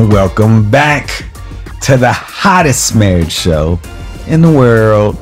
and 0.00 0.10
welcome 0.10 0.70
back 0.70 1.26
to 1.82 1.98
the 1.98 2.10
hottest 2.10 2.96
marriage 2.96 3.30
show 3.30 3.78
in 4.28 4.40
the 4.40 4.50
world. 4.50 5.14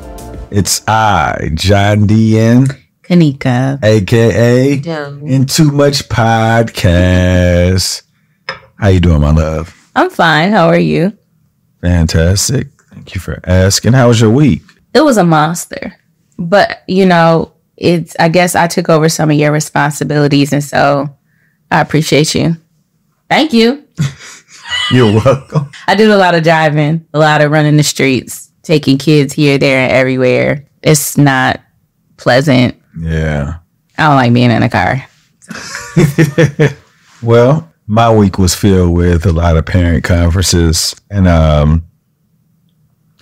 It's 0.51 0.87
I, 0.87 1.49
John 1.53 2.07
D. 2.07 2.39
N. 2.39 2.65
Kanika. 3.03 3.83
aka 3.83 4.79
Dope. 4.79 5.21
In 5.23 5.45
Too 5.45 5.69
Much 5.73 6.07
Podcast. 6.07 8.03
How 8.77 8.87
you 8.87 9.01
doing, 9.01 9.19
my 9.19 9.33
love? 9.33 9.75
I'm 9.97 10.09
fine. 10.09 10.49
How 10.49 10.69
are 10.69 10.79
you? 10.79 11.11
Fantastic. 11.81 12.69
Thank 12.93 13.13
you 13.13 13.19
for 13.19 13.41
asking. 13.43 13.91
How 13.91 14.07
was 14.07 14.21
your 14.21 14.31
week? 14.31 14.61
It 14.93 15.01
was 15.01 15.17
a 15.17 15.25
monster. 15.25 15.93
But, 16.37 16.83
you 16.87 17.05
know, 17.05 17.51
it's 17.75 18.15
I 18.17 18.29
guess 18.29 18.55
I 18.55 18.67
took 18.67 18.87
over 18.87 19.09
some 19.09 19.29
of 19.29 19.35
your 19.35 19.51
responsibilities 19.51 20.53
and 20.53 20.63
so 20.63 21.17
I 21.69 21.81
appreciate 21.81 22.33
you. 22.33 22.55
Thank 23.29 23.51
you. 23.51 23.83
You're 24.91 25.13
welcome. 25.13 25.71
I 25.87 25.95
did 25.95 26.09
a 26.09 26.17
lot 26.17 26.35
of 26.35 26.43
driving, 26.43 27.05
a 27.13 27.19
lot 27.19 27.41
of 27.41 27.51
running 27.51 27.77
the 27.77 27.83
streets, 27.83 28.51
taking 28.63 28.97
kids 28.97 29.33
here, 29.33 29.57
there, 29.57 29.79
and 29.79 29.91
everywhere. 29.91 30.65
It's 30.81 31.17
not 31.17 31.61
pleasant. 32.17 32.81
Yeah. 32.99 33.57
I 33.97 34.07
don't 34.07 34.15
like 34.15 34.33
being 34.33 34.51
in 34.51 34.63
a 34.63 34.69
car. 34.69 35.05
Well, 37.21 37.69
my 37.85 38.13
week 38.13 38.37
was 38.37 38.55
filled 38.55 38.93
with 38.93 39.25
a 39.25 39.33
lot 39.33 39.57
of 39.57 39.65
parent 39.65 40.03
conferences, 40.05 40.95
and 41.09 41.27
um, 41.27 41.85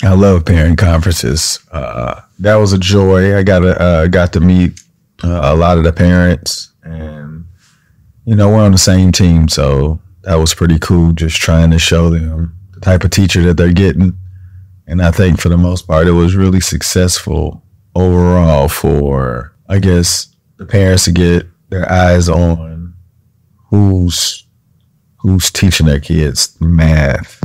I 0.04 0.14
love 0.14 0.46
parent 0.46 0.78
conferences. 0.78 1.60
Uh, 1.72 2.22
that 2.40 2.56
was 2.56 2.74
a 2.74 2.78
joy. 2.78 3.36
I 3.36 3.42
got 3.42 3.60
to 3.60 3.82
uh, 3.82 4.08
got 4.08 4.34
to 4.34 4.40
meet 4.40 4.80
uh, 5.24 5.40
a 5.44 5.56
lot 5.56 5.80
of 5.80 5.84
the 5.84 5.94
parents, 5.94 6.72
and 6.84 7.46
you 8.26 8.36
know 8.36 8.50
we're 8.50 8.64
on 8.64 8.72
the 8.72 8.78
same 8.78 9.12
team, 9.12 9.48
so 9.48 10.00
that 10.28 10.36
was 10.36 10.54
pretty 10.54 10.78
cool. 10.78 11.14
Just 11.14 11.38
trying 11.38 11.72
to 11.72 11.80
show 11.80 12.10
them 12.10 12.54
the 12.74 12.82
type 12.82 13.06
of 13.06 13.12
teacher 13.12 13.42
that 13.44 13.56
they're 13.56 13.72
getting, 13.72 14.18
and 14.86 15.02
I 15.02 15.10
think 15.12 15.40
for 15.40 15.48
the 15.48 15.58
most 15.58 15.88
part, 15.88 16.06
it 16.08 16.12
was 16.12 16.36
really 16.36 16.60
successful 16.60 17.64
overall 17.96 18.68
for 18.68 19.56
I 19.70 19.80
guess 19.80 20.28
the 20.58 20.66
parents 20.66 21.06
to 21.06 21.14
get 21.14 21.48
their 21.70 21.90
eyes 21.90 22.28
on 22.28 22.94
who's 23.70 24.46
who's 25.20 25.50
teaching 25.50 25.88
their 25.88 26.00
kids 26.00 26.56
math 26.60 27.44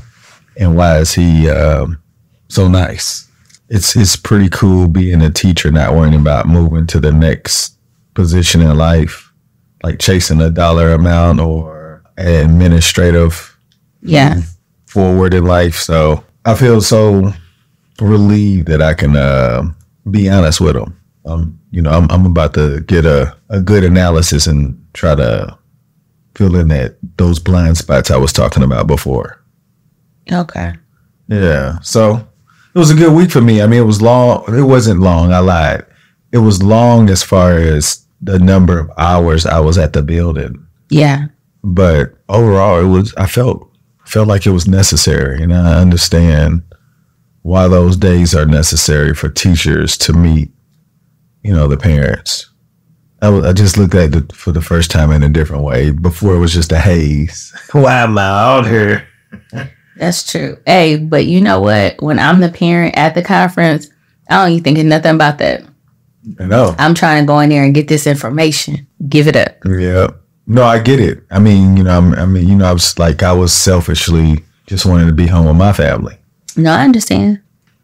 and 0.59 0.77
why 0.77 0.99
is 0.99 1.15
he 1.15 1.49
um, 1.49 2.01
so 2.49 2.69
nice 2.69 3.29
it's 3.69 3.97
it's 3.97 4.15
pretty 4.15 4.49
cool 4.51 4.87
being 4.89 5.23
a 5.23 5.31
teacher 5.31 5.71
not 5.73 5.95
worrying 5.95 6.15
about 6.15 6.47
moving 6.47 6.87
to 6.87 7.01
the 7.01 7.11
next 7.11 7.77
position 8.15 8.61
in 8.61 8.77
life 8.77 9.33
like 9.83 9.99
chasing 9.99 10.41
a 10.41 10.51
dollar 10.51 10.93
amount 10.93 11.41
or 11.41 11.72
administrative 12.19 13.57
Yeah. 14.03 14.41
forward 14.87 15.35
in 15.35 15.45
life 15.45 15.77
so 15.77 16.25
i 16.45 16.55
feel 16.55 16.81
so 16.81 17.33
relieved 18.01 18.67
that 18.69 18.83
i 18.83 18.95
can 18.95 19.17
uh, 19.17 19.63
be 20.11 20.29
honest 20.29 20.61
with 20.61 20.75
them 20.75 20.99
um, 21.25 21.59
you 21.71 21.81
know 21.83 21.91
I'm, 21.91 22.11
I'm 22.11 22.27
about 22.27 22.55
to 22.55 22.81
get 22.81 23.05
a, 23.07 23.37
a 23.49 23.61
good 23.61 23.85
analysis 23.85 24.47
and 24.47 24.77
try 24.93 25.15
to 25.15 25.57
fill 26.35 26.57
in 26.57 26.69
that 26.69 26.97
those 27.17 27.39
blind 27.39 27.77
spots 27.79 28.11
i 28.11 28.17
was 28.17 28.33
talking 28.33 28.63
about 28.63 28.87
before 28.87 29.39
Okay. 30.31 30.73
yeah. 31.27 31.79
So 31.83 32.15
it 32.75 32.79
was 32.79 32.91
a 32.93 32.95
good 32.95 33.13
week 33.13 33.33
for 33.33 33.41
me. 33.41 33.61
I 33.61 33.67
mean, 33.67 33.81
it 33.81 33.87
was 33.87 34.01
long. 34.01 34.45
It 34.57 34.63
wasn't 34.63 35.01
long. 35.01 35.33
I 35.33 35.41
lied. 35.41 35.85
It 36.31 36.39
was 36.39 36.63
long 36.63 37.11
as 37.11 37.25
far 37.25 37.59
as 37.59 38.07
the 38.21 38.39
number 38.39 38.79
of 38.79 38.89
hours 38.97 39.45
I 39.45 39.59
was 39.59 39.79
at 39.79 39.93
the 39.95 40.03
building. 40.03 40.65
Yeah. 40.91 41.27
But 41.65 42.15
overall, 42.29 42.81
it 42.81 42.89
was, 42.89 43.15
I 43.17 43.27
felt, 43.27 43.71
felt 44.05 44.29
like 44.29 44.47
it 44.47 44.51
was 44.51 44.67
necessary. 44.67 45.43
And 45.43 45.55
I 45.55 45.81
understand 45.81 46.63
why 47.43 47.69
those 47.69 47.97
days 47.97 48.35
are 48.35 48.47
necessary 48.47 49.15
for 49.15 49.29
teachers 49.29 49.97
to 49.99 50.13
meet, 50.13 50.51
you 51.43 51.53
know, 51.53 51.69
the 51.69 51.77
parents. 51.77 52.51
I, 53.21 53.29
was, 53.29 53.45
I 53.45 53.53
just 53.53 53.79
looked 53.79 53.95
at 53.95 54.15
it 54.15 54.33
for 54.33 54.51
the 54.51 54.61
first 54.61 54.91
time 54.91 55.13
in 55.13 55.23
a 55.23 55.29
different 55.29 55.63
way. 55.63 55.93
Before 55.93 56.35
it 56.35 56.41
was 56.41 56.53
just 56.53 56.73
a 56.73 56.79
haze. 56.79 57.55
Why 57.73 58.03
am 58.03 58.19
I 58.19 58.23
out 58.23 58.67
here? 58.67 59.07
That's 59.97 60.31
true. 60.31 60.59
Hey, 60.67 60.97
but 60.97 61.27
you 61.27 61.41
know 61.41 61.61
what? 61.61 62.03
When 62.03 62.19
I'm 62.19 62.41
the 62.41 62.49
parent 62.49 62.97
at 62.97 63.15
the 63.15 63.23
conference, 63.23 63.89
I 64.29 64.43
don't 64.43 64.53
even 64.53 64.65
thinking 64.65 64.89
nothing 64.89 65.15
about 65.15 65.39
that. 65.39 65.65
I 66.41 66.47
know. 66.47 66.75
I'm 66.79 66.95
trying 66.95 67.23
to 67.23 67.27
go 67.27 67.39
in 67.41 67.51
there 67.51 67.65
and 67.65 67.75
get 67.75 67.89
this 67.89 68.07
information. 68.07 68.87
Give 69.09 69.29
it 69.29 69.37
up. 69.37 69.57
Yeah. 69.65 70.09
No, 70.47 70.65
I 70.65 70.81
get 70.81 71.01
it. 71.01 71.25
I 71.31 71.39
mean, 71.39 71.77
you 71.77 71.85
know, 71.85 71.97
I'm, 71.97 72.15
I 72.15 72.27
mean, 72.27 72.49
you 72.49 72.57
know, 72.57 72.67
I 72.67 72.73
was 72.73 72.99
like, 72.99 73.23
I 73.23 73.33
was 73.33 73.53
selfishly 73.53 74.45
just 74.67 74.87
wanting 74.87 75.07
to 75.07 75.13
be 75.13 75.27
home 75.27 75.47
with 75.47 75.57
my 75.57 75.73
family. 75.73 76.17
No, 76.57 76.73
I 76.73 76.85
understand. 76.85 77.41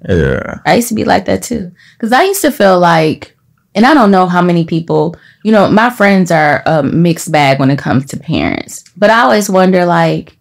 Yeah. 0.08 0.60
I 0.66 0.76
used 0.76 0.88
to 0.88 0.94
be 0.94 1.04
like 1.04 1.24
that 1.26 1.42
too. 1.42 1.72
Because 1.96 2.12
I 2.12 2.24
used 2.24 2.42
to 2.42 2.50
feel 2.50 2.78
like, 2.78 3.36
and 3.74 3.86
I 3.86 3.94
don't 3.94 4.10
know 4.10 4.26
how 4.26 4.42
many 4.42 4.64
people, 4.64 5.14
you 5.44 5.52
know, 5.52 5.70
my 5.70 5.90
friends 5.90 6.30
are 6.30 6.62
a 6.66 6.82
mixed 6.82 7.30
bag 7.30 7.60
when 7.60 7.70
it 7.70 7.78
comes 7.78 8.06
to 8.06 8.16
parents. 8.16 8.84
But 8.96 9.10
I 9.10 9.20
always 9.20 9.48
wonder, 9.48 9.84
like, 9.86 10.36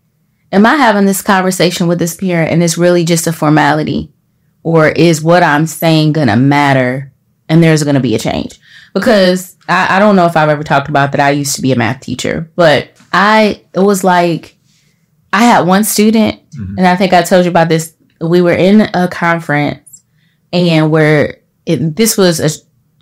am 0.51 0.66
I 0.66 0.75
having 0.75 1.05
this 1.05 1.22
conversation 1.22 1.88
with 1.88 1.99
this 1.99 2.16
parent 2.16 2.51
and 2.51 2.63
it's 2.63 2.78
really 2.78 3.05
just 3.05 3.28
a 3.28 3.34
formality? 3.34 4.11
Or 4.63 4.89
is 4.89 5.23
what 5.23 5.44
I'm 5.44 5.67
saying 5.67 6.13
going 6.13 6.28
to 6.29 6.35
matter 6.35 7.11
and 7.47 7.61
there's 7.61 7.84
going 7.84 7.95
to 7.95 8.01
be 8.01 8.16
a 8.16 8.19
change? 8.19 8.59
Because 9.00 9.58
I, 9.68 9.97
I 9.97 10.00
don't 10.00 10.16
know 10.16 10.25
if 10.25 10.38
I've 10.38 10.50
ever 10.50 10.63
talked 10.63 10.90
about 10.90 11.12
that. 11.12 11.22
I 11.22 11.31
used 11.31 11.56
to 11.56 11.62
be 11.62 11.72
a 11.72 11.75
math 11.75 12.02
teacher, 12.02 12.52
but 12.56 12.90
I, 13.13 13.63
it 13.74 13.80
was 13.80 14.03
like, 14.03 14.58
I 15.34 15.44
had 15.44 15.68
one 15.68 15.84
student, 15.84 16.50
mm-hmm. 16.52 16.78
and 16.78 16.88
I 16.88 16.96
think 16.96 17.13
I 17.13 17.22
told 17.22 17.46
you 17.46 17.52
about 17.52 17.69
this. 17.69 17.94
We 18.19 18.41
were 18.41 18.53
in 18.53 18.81
a 18.94 19.08
conference 19.08 20.03
and 20.52 20.90
where 20.90 21.41
it, 21.66 21.96
this 21.96 22.18
was 22.18 22.40
a 22.40 22.50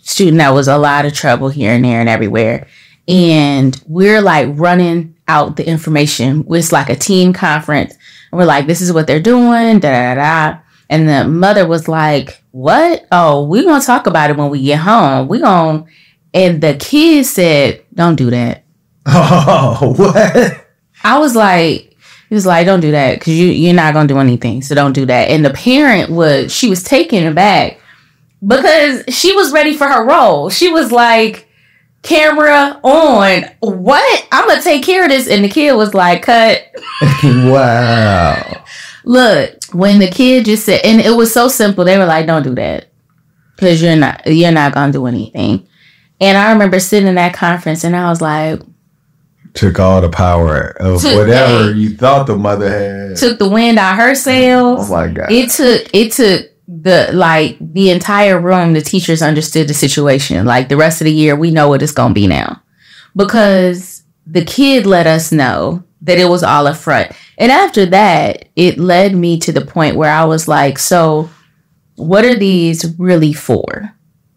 student 0.01 0.37
that 0.39 0.53
was 0.53 0.67
a 0.67 0.77
lot 0.77 1.05
of 1.05 1.13
trouble 1.13 1.49
here 1.49 1.71
and 1.71 1.85
there 1.85 1.99
and 1.99 2.09
everywhere. 2.09 2.67
And 3.07 3.81
we're 3.87 4.21
like 4.21 4.49
running 4.53 5.15
out 5.27 5.55
the 5.55 5.67
information. 5.67 6.45
It's 6.49 6.71
like 6.71 6.89
a 6.89 6.95
team 6.95 7.33
conference. 7.33 7.93
And 8.31 8.39
we're 8.39 8.45
like, 8.45 8.67
this 8.67 8.81
is 8.81 8.91
what 8.91 9.07
they're 9.07 9.21
doing, 9.21 9.79
da 9.79 10.15
da 10.15 10.15
da. 10.15 10.59
And 10.89 11.09
the 11.09 11.27
mother 11.27 11.67
was 11.67 11.87
like, 11.87 12.41
What? 12.51 13.05
Oh, 13.11 13.45
we're 13.45 13.63
gonna 13.63 13.83
talk 13.83 14.07
about 14.07 14.29
it 14.29 14.37
when 14.37 14.49
we 14.49 14.63
get 14.63 14.79
home. 14.79 15.27
we 15.27 15.39
gonna 15.39 15.85
and 16.33 16.61
the 16.61 16.75
kid 16.75 17.25
said, 17.25 17.83
Don't 17.93 18.15
do 18.15 18.29
that. 18.29 18.63
Oh, 19.07 19.93
what? 19.97 20.65
I 21.03 21.19
was 21.19 21.35
like, 21.35 21.95
he 22.29 22.33
was 22.33 22.45
like, 22.45 22.65
don't 22.65 22.79
do 22.79 22.91
that 22.91 23.19
because 23.19 23.37
you 23.37 23.47
you're 23.47 23.75
not 23.75 23.93
gonna 23.93 24.07
do 24.07 24.17
anything, 24.17 24.63
so 24.63 24.73
don't 24.73 24.93
do 24.93 25.05
that. 25.05 25.29
And 25.29 25.45
the 25.45 25.51
parent 25.51 26.09
was 26.09 26.51
she 26.51 26.67
was 26.69 26.83
taken 26.83 27.27
aback 27.27 27.79
because 28.45 29.03
she 29.09 29.35
was 29.35 29.51
ready 29.51 29.75
for 29.75 29.87
her 29.87 30.03
role. 30.03 30.49
She 30.49 30.69
was 30.69 30.91
like, 30.91 31.47
camera 32.01 32.79
on, 32.83 33.45
what? 33.59 34.27
I'm 34.31 34.47
gonna 34.47 34.61
take 34.61 34.83
care 34.83 35.03
of 35.03 35.09
this. 35.09 35.27
And 35.27 35.43
the 35.43 35.49
kid 35.49 35.73
was 35.73 35.93
like, 35.93 36.23
cut. 36.23 36.63
wow. 37.23 38.63
Look, 39.03 39.54
when 39.73 39.99
the 39.99 40.09
kid 40.09 40.45
just 40.45 40.65
said, 40.65 40.81
and 40.83 41.01
it 41.01 41.15
was 41.15 41.33
so 41.33 41.47
simple, 41.47 41.83
they 41.85 41.97
were 41.97 42.05
like, 42.05 42.25
don't 42.27 42.43
do 42.43 42.55
that 42.55 42.87
because 43.55 43.81
you're 43.81 43.95
not 43.95 44.25
you're 44.27 44.51
not 44.51 44.73
gonna 44.73 44.91
do 44.91 45.05
anything. 45.05 45.67
And 46.21 46.37
I 46.37 46.51
remember 46.51 46.79
sitting 46.79 47.07
in 47.09 47.15
that 47.15 47.33
conference, 47.33 47.83
and 47.83 47.95
I 47.95 48.09
was 48.09 48.21
like, 48.21 48.61
Took 49.53 49.79
all 49.79 50.01
the 50.01 50.09
power 50.09 50.75
of 50.81 51.01
whatever 51.03 51.71
hey. 51.71 51.79
you 51.79 51.95
thought 51.95 52.27
the 52.27 52.35
mother 52.37 52.69
had. 52.69 53.17
took 53.17 53.39
the 53.39 53.47
wind 53.49 53.79
out 53.79 53.95
her 53.95 54.13
sails. 54.13 54.89
oh 54.89 54.93
my 54.93 55.07
God. 55.07 55.31
it 55.31 55.49
took 55.51 55.89
it 55.93 56.11
took 56.11 56.51
the 56.67 57.09
like 57.13 57.57
the 57.61 57.89
entire 57.89 58.37
room 58.39 58.73
the 58.73 58.81
teachers 58.81 59.21
understood 59.21 59.67
the 59.69 59.73
situation 59.73 60.45
like 60.45 60.67
the 60.67 60.75
rest 60.75 60.99
of 60.99 61.05
the 61.05 61.13
year 61.13 61.35
we 61.35 61.51
know 61.51 61.69
what 61.69 61.81
it's 61.81 61.91
gonna 61.93 62.13
be 62.13 62.27
now 62.27 62.61
because 63.15 64.03
the 64.27 64.43
kid 64.43 64.85
let 64.85 65.07
us 65.07 65.31
know 65.31 65.83
that 66.01 66.17
it 66.17 66.25
was 66.25 66.43
all 66.43 66.67
up 66.67 66.75
front 66.75 67.11
and 67.37 67.51
after 67.51 67.85
that 67.85 68.47
it 68.55 68.77
led 68.77 69.15
me 69.15 69.39
to 69.39 69.51
the 69.51 69.65
point 69.65 69.95
where 69.95 70.11
i 70.11 70.23
was 70.23 70.47
like 70.47 70.77
so 70.79 71.29
what 71.97 72.25
are 72.25 72.35
these 72.35 72.93
really 72.99 73.31
for? 73.31 73.89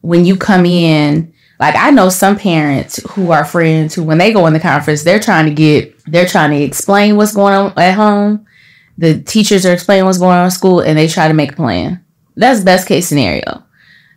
When 0.03 0.25
you 0.25 0.37
come 0.37 0.65
in 0.65 1.33
like 1.59 1.75
i 1.77 1.91
know 1.91 2.09
some 2.09 2.37
parents 2.39 3.01
who 3.11 3.33
are 3.33 3.45
friends 3.45 3.95
who 3.95 4.05
when 4.05 4.19
they 4.19 4.33
go 4.33 4.47
in 4.47 4.53
the 4.53 4.61
conference 4.61 5.03
they're 5.03 5.19
trying 5.19 5.47
to 5.47 5.53
get 5.55 5.93
they're 6.07 6.25
trying 6.27 6.53
to 6.53 6.63
explain 6.63 7.17
what's 7.17 7.35
going 7.35 7.55
on 7.55 7.73
at 7.77 7.95
home. 7.95 8.47
The 8.97 9.21
teachers 9.23 9.67
are 9.67 9.73
explaining 9.73 10.05
what's 10.07 10.19
going 10.19 10.37
on 10.39 10.47
in 10.47 10.51
school 10.51 10.81
and 10.81 10.97
they 10.99 11.07
try 11.07 11.29
to 11.29 11.35
make 11.35 11.53
a 11.53 11.57
plan. 11.57 12.05
That's 12.37 12.61
best 12.61 12.89
case 12.89 13.07
scenario. 13.09 13.65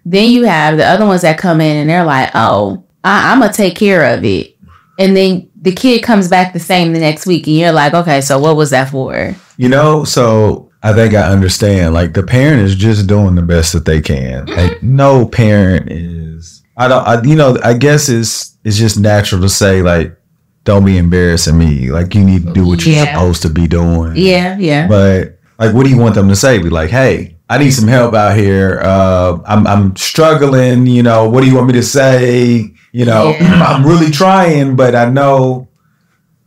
Then 0.06 0.30
you 0.30 0.44
have 0.44 0.78
the 0.78 0.86
other 0.86 1.06
ones 1.06 1.22
that 1.24 1.38
come 1.38 1.62
in 1.62 1.78
and 1.78 1.90
they're 1.90 2.06
like 2.06 2.32
oh 2.36 2.84
I- 3.04 3.32
i'm 3.32 3.40
gonna 3.40 3.52
take 3.54 3.76
care 3.76 4.14
of 4.14 4.24
it. 4.24 4.56
And 5.00 5.18
then 5.18 5.50
the 5.62 5.72
kid 5.72 6.02
comes 6.04 6.28
back 6.28 6.54
the 6.54 6.60
same 6.60 6.92
the 6.94 7.00
next 7.00 7.26
week 7.28 7.46
and 7.48 7.56
you're 7.56 7.72
like 7.72 7.94
okay 7.94 8.20
so 8.22 8.40
what 8.40 8.56
was 8.56 8.72
that 8.72 8.90
for 8.90 9.36
You 9.58 9.70
know, 9.70 10.04
so 10.04 10.72
I 10.84 10.94
think 10.94 11.14
I 11.14 11.30
understand. 11.32 11.94
Like 11.94 12.14
the 12.14 12.24
parent 12.24 12.62
is 12.64 12.76
just 12.76 13.06
doing 13.06 13.36
the 13.36 13.44
best 13.44 13.74
that 13.74 13.86
they 13.86 14.02
can. 14.02 14.48
Like 14.48 14.82
no 14.82 15.28
parent 15.28 15.92
is. 15.92 16.64
I 16.76 16.88
don't. 16.88 17.08
I, 17.08 17.22
you 17.22 17.36
know, 17.36 17.56
I 17.64 17.74
guess 17.76 18.10
it's 18.10 18.58
it's 18.64 18.78
just 18.78 18.98
natural 19.00 19.40
to 19.42 19.50
say 19.50 19.84
like 19.84 20.18
don't 20.64 20.84
be 20.84 20.98
embarrassing 20.98 21.58
me. 21.60 21.92
Like 21.92 22.16
you 22.16 22.24
need 22.26 22.48
to 22.48 22.54
do 22.54 22.66
what 22.66 22.84
you're 22.84 22.96
Yeah. 22.96 23.14
supposed 23.14 23.44
to 23.44 23.50
be 23.50 23.68
doing. 23.68 24.14
Yeah, 24.16 24.58
yeah. 24.58 24.88
But 24.88 25.38
like, 25.60 25.76
what 25.76 25.84
do 25.84 25.90
you 25.92 25.98
want 25.98 26.16
them 26.16 26.30
to 26.30 26.36
say? 26.36 26.58
Be 26.58 26.70
like, 26.72 26.90
hey, 26.90 27.38
I 27.48 27.60
need 27.60 27.72
some 27.72 27.88
help 27.88 28.16
out 28.16 28.36
here. 28.36 28.80
Uh, 28.84 29.38
I'm 29.46 29.68
I'm 29.68 29.96
struggling. 29.96 30.88
You 30.88 31.04
know, 31.04 31.30
what 31.30 31.42
do 31.42 31.48
you 31.48 31.54
want 31.56 31.68
me 31.68 31.74
to 31.74 31.84
say? 31.84 32.71
You 32.92 33.06
know, 33.06 33.30
Yeah. 33.40 33.64
I'm 33.68 33.86
really 33.86 34.12
trying, 34.12 34.76
but 34.76 34.96
I 34.96 35.10
know, 35.10 35.68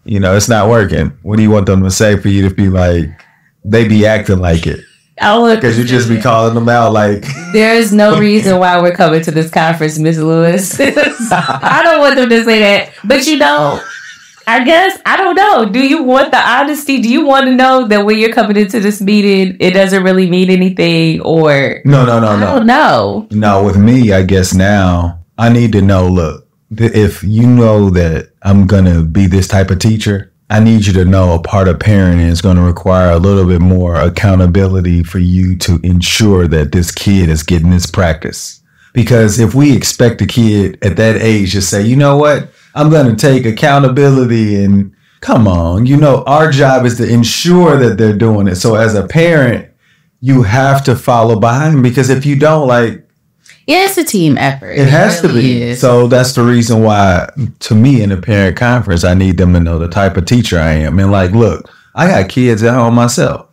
you 0.05 0.21
know, 0.21 0.37
it's 0.37 0.49
not 0.49 0.69
working. 0.69 1.17
What 1.23 1.37
do 1.37 1.43
you 1.43 1.51
want 1.51 1.67
them 1.67 1.83
to 1.83 1.91
say 1.91 2.17
for 2.17 2.29
you 2.29 2.49
to 2.49 2.55
be 2.55 2.69
like? 2.69 3.09
They 3.65 3.89
be 3.89 4.05
acting 4.07 4.41
like 4.41 4.67
it 4.67 4.81
because 5.17 5.79
you 5.79 5.85
just 5.85 6.09
be 6.09 6.21
calling 6.21 6.55
them 6.55 6.69
out 6.69 6.93
like. 6.93 7.25
There 7.53 7.75
is 7.75 7.93
no 7.93 8.19
reason 8.21 8.59
why 8.59 8.81
we're 8.81 8.95
coming 8.95 9.23
to 9.23 9.31
this 9.31 9.51
conference, 9.51 9.99
Miss 9.99 10.19
Lewis. 10.19 10.79
I 10.81 11.81
don't 11.83 12.01
want 12.01 12.17
them 12.17 12.29
to 12.29 12.45
say 12.45 12.59
that, 12.61 12.93
but 13.05 13.27
you 13.27 13.39
know, 13.39 13.81
I 14.47 14.65
guess 14.65 14.99
I 15.07 15.17
don't 15.17 15.35
know. 15.35 15.65
Do 15.67 15.81
you 15.81 16.03
want 16.03 16.31
the 16.31 16.39
honesty? 16.39 17.01
Do 17.01 17.09
you 17.09 17.25
want 17.25 17.47
to 17.47 17.53
know 17.55 17.89
that 17.89 18.05
when 18.05 18.19
you're 18.19 18.33
coming 18.33 18.57
into 18.57 18.81
this 18.81 19.01
meeting, 19.01 19.57
it 19.61 19.71
doesn't 19.71 20.03
really 20.03 20.29
mean 20.29 20.51
anything, 20.51 21.21
or 21.23 21.81
No, 21.85 22.05
no, 22.05 22.21
no, 22.21 22.37
no. 22.39 22.59
know. 22.63 23.27
No, 23.31 23.65
with 23.65 23.79
me, 23.79 24.13
I 24.13 24.23
guess 24.25 24.53
now 24.53 25.24
I 25.39 25.49
need 25.49 25.73
to 25.73 25.83
know. 25.83 26.09
Look, 26.09 26.49
if 26.71 27.23
you 27.23 27.47
know 27.47 27.91
that 27.91 28.31
I'm 28.43 28.67
gonna 28.67 29.03
be 29.03 29.27
this 29.27 29.49
type 29.49 29.71
of 29.71 29.79
teacher, 29.79 30.33
I 30.51 30.61
need 30.61 30.87
you 30.87 30.93
to 30.95 31.05
know 31.05 31.35
a 31.35 31.43
part 31.43 31.69
of 31.69 31.79
parenting 31.79 32.29
is 32.29 32.43
going 32.43 32.57
to 32.57 32.63
require 32.63 33.11
a 33.11 33.19
little 33.19 33.47
bit 33.47 33.63
more 33.63 33.97
accountability 33.97 35.03
for 35.03 35.19
you 35.19 35.57
to 35.59 35.81
ensure 35.83 36.47
that 36.49 36.71
this 36.71 36.93
kid 36.93 37.31
is 37.31 37.43
getting 37.43 37.71
this 37.71 37.87
practice. 37.87 38.63
Because 38.93 39.41
if 39.41 39.55
we 39.55 39.75
expect 39.75 40.21
a 40.21 40.27
kid 40.27 40.79
at 40.83 40.97
that 40.97 41.17
age 41.17 41.53
to 41.53 41.63
say, 41.63 41.83
you 41.83 41.97
know 41.97 42.19
what, 42.19 42.51
I'm 42.75 42.91
going 42.91 43.15
to 43.15 43.17
take 43.17 43.47
accountability 43.47 44.63
and 44.63 44.95
come 45.21 45.49
on, 45.49 45.87
you 45.87 45.97
know, 45.97 46.23
our 46.25 46.51
job 46.51 46.85
is 46.85 46.99
to 46.99 47.09
ensure 47.09 47.79
that 47.79 47.97
they're 47.97 48.17
doing 48.17 48.47
it. 48.47 48.57
So 48.57 48.75
as 48.75 48.95
a 48.95 49.07
parent, 49.07 49.71
you 50.21 50.43
have 50.43 50.85
to 50.85 50.95
follow 50.95 51.41
behind 51.41 51.83
because 51.83 52.11
if 52.11 52.27
you 52.27 52.37
don't, 52.37 52.69
like, 52.69 53.04
Yeah, 53.67 53.87
it's 53.87 53.97
a 53.97 54.05
team 54.05 54.37
effort. 54.37 54.73
it 54.73 54.89
has 54.89 55.21
to 55.23 55.29
be. 55.29 55.63
is. 55.63 55.81
So 55.81 56.07
that's 56.07 56.35
the 56.35 56.43
reason 56.43 56.83
why, 56.83 57.31
to 57.61 57.75
me, 57.75 58.03
in 58.03 58.13
a 58.13 58.21
parent 58.21 58.57
conference, 58.57 59.05
I 59.05 59.15
need 59.15 59.39
them 59.39 59.55
to 59.55 59.61
know 59.61 59.79
the 59.79 59.89
type 59.89 60.17
of 60.17 60.27
teacher 60.27 60.59
I 60.59 60.73
am. 60.73 60.99
And 60.99 61.11
like, 61.11 61.31
look, 61.31 61.71
I 61.95 62.07
got 62.09 62.29
kids 62.29 62.63
at 62.63 62.75
home 62.75 62.95
myself. 62.95 63.49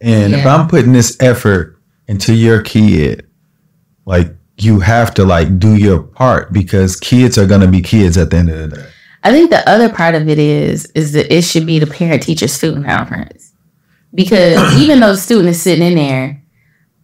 And 0.00 0.32
if 0.34 0.46
I'm 0.46 0.68
putting 0.68 0.92
this 0.92 1.16
effort 1.20 1.76
into 2.06 2.32
your 2.34 2.62
kid, 2.62 3.26
like, 4.06 4.32
you 4.58 4.80
have 4.80 5.14
to 5.14 5.24
like 5.24 5.58
do 5.58 5.76
your 5.76 6.02
part 6.02 6.52
because 6.52 6.96
kids 6.96 7.38
are 7.38 7.46
going 7.46 7.60
to 7.60 7.68
be 7.68 7.80
kids 7.80 8.16
at 8.16 8.30
the 8.30 8.36
end 8.38 8.50
of 8.50 8.70
the 8.70 8.76
day. 8.76 8.88
I 9.24 9.30
think 9.30 9.50
the 9.50 9.68
other 9.68 9.88
part 9.88 10.14
of 10.14 10.28
it 10.28 10.38
is 10.38 10.86
is 10.94 11.12
that 11.12 11.32
it 11.32 11.42
should 11.42 11.66
be 11.66 11.78
the 11.78 11.86
parent 11.86 12.22
teacher 12.22 12.48
student 12.48 12.86
conference. 12.86 13.52
Because 14.14 14.76
even 14.80 15.00
though 15.00 15.12
the 15.12 15.18
student 15.18 15.48
is 15.48 15.62
sitting 15.62 15.86
in 15.86 15.94
there, 15.94 16.42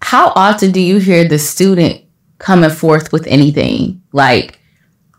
how 0.00 0.32
often 0.34 0.72
do 0.72 0.80
you 0.80 0.98
hear 0.98 1.26
the 1.26 1.38
student 1.38 2.03
coming 2.38 2.70
forth 2.70 3.12
with 3.12 3.26
anything? 3.26 4.02
Like, 4.12 4.58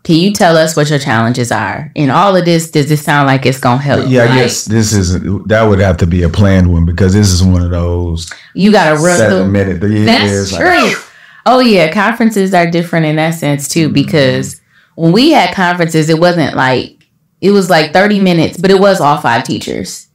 can 0.06 0.14
you 0.14 0.32
tell 0.32 0.56
us 0.56 0.76
what 0.76 0.88
your 0.88 1.00
challenges 1.00 1.50
are? 1.50 1.90
And 1.96 2.12
all 2.12 2.36
of 2.36 2.44
this, 2.44 2.70
does 2.70 2.88
it 2.92 2.98
sound 2.98 3.26
like 3.26 3.44
it's 3.44 3.58
gonna 3.58 3.82
help? 3.82 4.08
Yeah, 4.08 4.22
I 4.22 4.26
guess 4.36 4.64
this 4.64 4.92
isn't. 4.92 5.48
that 5.48 5.64
would 5.64 5.80
have 5.80 5.96
to 5.96 6.06
be 6.06 6.22
a 6.22 6.28
planned 6.28 6.72
one 6.72 6.86
because 6.86 7.12
this 7.12 7.32
is 7.32 7.42
one 7.42 7.62
of 7.62 7.70
those 7.70 8.32
you 8.54 8.70
gotta 8.70 9.02
run 9.02 9.18
seven 9.18 9.50
minute. 9.50 9.82
Yeah, 9.82 10.04
That's 10.04 10.32
it's 10.32 10.52
like- 10.52 10.60
true. 10.60 11.02
oh 11.44 11.58
yeah, 11.58 11.92
conferences 11.92 12.54
are 12.54 12.70
different 12.70 13.06
in 13.06 13.16
that 13.16 13.32
sense 13.34 13.66
too 13.66 13.86
mm-hmm. 13.86 13.94
because 13.94 14.60
when 14.94 15.10
we 15.12 15.32
had 15.32 15.54
conferences, 15.54 16.08
it 16.08 16.20
wasn't 16.20 16.54
like 16.54 17.04
it 17.40 17.50
was 17.50 17.68
like 17.68 17.92
thirty 17.92 18.20
minutes, 18.20 18.58
but 18.58 18.70
it 18.70 18.78
was 18.78 19.00
all 19.00 19.18
five 19.18 19.42
teachers. 19.42 20.06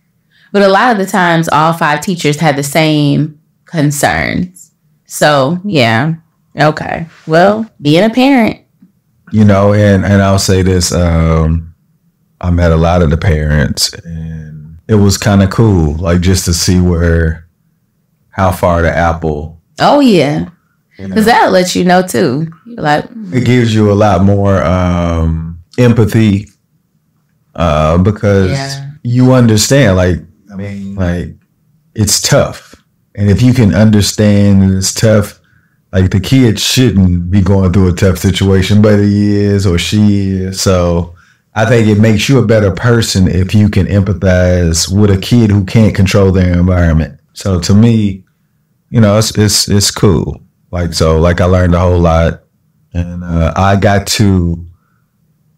But 0.54 0.62
a 0.62 0.70
lot 0.70 0.94
of 0.94 0.98
the 0.98 1.12
times, 1.12 1.50
all 1.50 1.74
five 1.74 2.00
teachers 2.00 2.40
had 2.40 2.56
the 2.56 2.64
same 2.64 3.42
concerns. 3.66 4.72
So 5.06 5.60
yeah, 5.66 6.16
okay. 6.58 7.08
Well, 7.28 7.70
being 7.82 8.04
a 8.04 8.10
parent, 8.10 8.60
you 9.34 9.46
know 9.46 9.72
and 9.74 10.04
and 10.04 10.22
i'll 10.22 10.38
say 10.38 10.62
this 10.62 10.92
um 10.92 11.74
i 12.42 12.50
met 12.52 12.74
a 12.74 12.76
lot 12.76 13.02
of 13.02 13.10
the 13.10 13.16
parents 13.18 13.94
and 14.04 14.78
it 14.90 14.96
was 14.96 15.18
kind 15.18 15.42
of 15.42 15.50
cool 15.50 15.94
like 15.96 16.20
just 16.20 16.44
to 16.44 16.54
see 16.54 16.82
where 16.82 17.48
how 18.32 18.52
far 18.52 18.82
the 18.82 18.92
apple 18.94 19.62
oh 19.80 20.02
yeah, 20.02 20.50
you 20.98 21.04
know, 21.08 21.08
because 21.08 21.26
that'll 21.26 21.52
let 21.52 21.74
you 21.76 21.86
know 21.86 22.02
too. 22.06 22.46
Like, 22.66 23.06
it 23.32 23.46
gives 23.46 23.74
you 23.74 23.90
a 23.90 23.94
lot 23.96 24.22
more 24.22 24.62
um 24.64 25.62
empathy 25.78 26.50
uh 27.56 27.98
because 28.00 28.52
Yeah. 28.52 28.92
you 29.04 29.32
understand 29.34 29.96
like 29.96 30.18
i 30.52 30.56
mean 30.58 30.96
like 30.96 31.36
it's 31.96 32.22
tough 32.22 32.76
and 33.16 33.30
if 33.30 33.42
you 33.42 33.54
can 33.54 33.74
understand 33.74 34.62
that 34.62 34.78
it's 34.78 34.94
tough 34.94 35.40
like 35.92 36.12
the 36.12 36.20
kid 36.20 36.60
shouldn't 36.60 37.30
be 37.30 37.42
going 37.42 37.74
through 37.74 37.90
a 37.90 37.94
tough 37.94 38.18
situation, 38.18 38.82
but 38.82 39.00
he 39.00 39.36
is 39.36 39.66
or 39.66 39.78
she 39.78 40.30
is. 40.30 40.62
So 40.62 41.16
I 41.54 41.66
think 41.66 41.88
it 41.88 42.00
makes 42.00 42.30
you 42.30 42.40
a 42.40 42.46
better 42.46 42.72
person 42.72 43.28
if 43.28 43.54
you 43.54 43.70
can 43.70 43.88
empathize 43.88 44.92
with 44.92 45.12
a 45.12 45.18
kid 45.18 45.52
who 45.52 45.66
can't 45.66 45.96
control 45.96 46.32
their 46.32 46.58
environment. 46.58 47.20
So 47.34 47.60
to 47.62 47.74
me, 47.74 48.24
you 48.90 49.02
know, 49.02 49.18
it's 49.18 49.38
it's 49.38 49.68
it's 49.68 49.92
cool. 49.92 50.42
Like 50.72 50.94
so, 50.94 51.20
like 51.20 51.42
I 51.42 51.46
learned 51.46 51.76
a 51.76 51.80
whole 51.80 52.00
lot, 52.00 52.44
and 52.94 53.24
uh, 53.24 53.54
I 53.58 53.76
got 53.76 54.08
to 54.08 54.66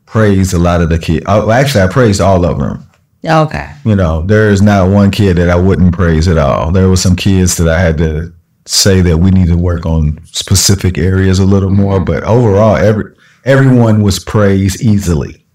praise 0.06 0.54
a 0.54 0.60
lot 0.60 0.82
of 0.82 0.90
the 0.90 0.98
kids. 0.98 1.26
Oh, 1.28 1.52
actually, 1.52 1.84
I 1.84 1.88
praised 1.88 2.22
all 2.22 2.46
of 2.46 2.58
them. 2.58 2.88
okay, 3.44 3.72
You 3.86 3.96
know, 3.96 4.24
there 4.24 4.50
is 4.50 4.62
not 4.62 4.90
one 4.90 5.12
kid 5.12 5.38
that 5.38 5.50
I 5.50 5.56
wouldn't 5.56 5.94
praise 5.94 6.28
at 6.28 6.38
all. 6.38 6.72
There 6.72 6.90
were 6.90 6.98
some 6.98 7.16
kids 7.16 7.58
that 7.58 7.68
I 7.68 7.80
had 7.80 7.98
to 8.00 8.34
say 8.66 9.02
that 9.02 9.18
we 9.18 9.32
need 9.32 9.48
to 9.48 9.58
work 9.58 9.86
on 9.86 10.24
specific 10.26 10.98
areas 10.98 11.40
a 11.40 11.46
little 11.46 11.70
more, 11.70 11.96
mm-hmm. 11.96 12.06
but 12.06 12.24
overall, 12.24 12.76
every 12.76 13.16
everyone 13.46 14.02
was 14.02 14.20
praised 14.20 14.82
easily. 14.82 15.46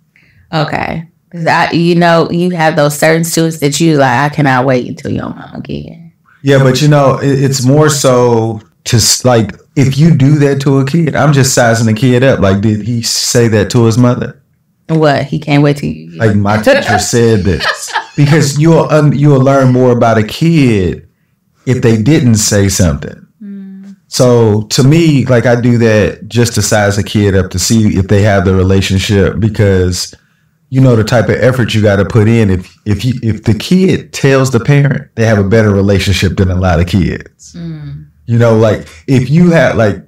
okay. 0.52 1.08
Because 1.30 1.46
I, 1.46 1.70
you 1.72 1.94
know, 1.94 2.30
you 2.30 2.50
have 2.50 2.76
those 2.76 2.98
certain 2.98 3.22
students 3.22 3.58
that 3.58 3.78
you 3.80 3.98
like. 3.98 4.32
I 4.32 4.34
cannot 4.34 4.64
wait 4.64 4.88
until 4.88 5.10
your 5.10 5.28
mama 5.28 5.60
get 5.62 5.82
here. 5.82 6.12
Yeah, 6.42 6.62
but 6.62 6.80
you 6.80 6.88
know, 6.88 7.18
it, 7.18 7.44
it's 7.44 7.66
more 7.66 7.90
so 7.90 8.62
just 8.86 9.26
like 9.26 9.52
if 9.76 9.98
you 9.98 10.16
do 10.16 10.38
that 10.38 10.60
to 10.62 10.78
a 10.78 10.86
kid, 10.86 11.14
I'm 11.14 11.34
just 11.34 11.52
sizing 11.52 11.86
the 11.86 11.92
kid 11.92 12.22
up. 12.22 12.40
Like, 12.40 12.62
did 12.62 12.80
he 12.82 13.02
say 13.02 13.48
that 13.48 13.70
to 13.72 13.84
his 13.84 13.98
mother? 13.98 14.42
What? 14.88 15.24
He 15.24 15.38
can't 15.38 15.62
wait 15.62 15.76
till 15.76 15.90
you. 15.90 16.10
Like 16.12 16.34
my 16.34 16.62
teacher 16.62 16.98
said 16.98 17.40
this 17.40 17.92
because 18.16 18.58
you'll 18.58 18.88
un, 18.88 19.16
you'll 19.16 19.40
learn 19.40 19.72
more 19.72 19.92
about 19.92 20.16
a 20.16 20.22
kid 20.22 21.07
if 21.68 21.82
they 21.82 22.00
didn't 22.00 22.36
say 22.36 22.68
something. 22.68 23.28
So 24.08 24.62
to 24.62 24.82
me, 24.82 25.26
like 25.26 25.44
I 25.44 25.60
do 25.60 25.76
that 25.78 26.28
just 26.28 26.54
to 26.54 26.62
size 26.62 26.96
a 26.96 27.04
kid 27.04 27.36
up 27.36 27.50
to 27.50 27.58
see 27.58 27.98
if 27.98 28.08
they 28.08 28.22
have 28.22 28.46
the 28.46 28.54
relationship 28.54 29.38
because 29.38 30.14
you 30.70 30.80
know 30.80 30.96
the 30.96 31.04
type 31.04 31.26
of 31.26 31.36
effort 31.36 31.74
you 31.74 31.82
got 31.82 31.96
to 31.96 32.06
put 32.06 32.26
in. 32.26 32.48
If 32.48 32.74
if 32.86 33.04
you 33.04 33.14
if 33.22 33.44
the 33.44 33.54
kid 33.54 34.14
tells 34.14 34.50
the 34.50 34.60
parent, 34.60 35.14
they 35.14 35.26
have 35.26 35.38
a 35.38 35.44
better 35.44 35.70
relationship 35.70 36.38
than 36.38 36.50
a 36.50 36.54
lot 36.54 36.80
of 36.80 36.88
kids. 36.88 37.52
Mm. 37.52 38.08
You 38.24 38.38
know, 38.38 38.56
like 38.56 38.88
if 39.06 39.28
you 39.28 39.50
had 39.50 39.76
like 39.76 40.02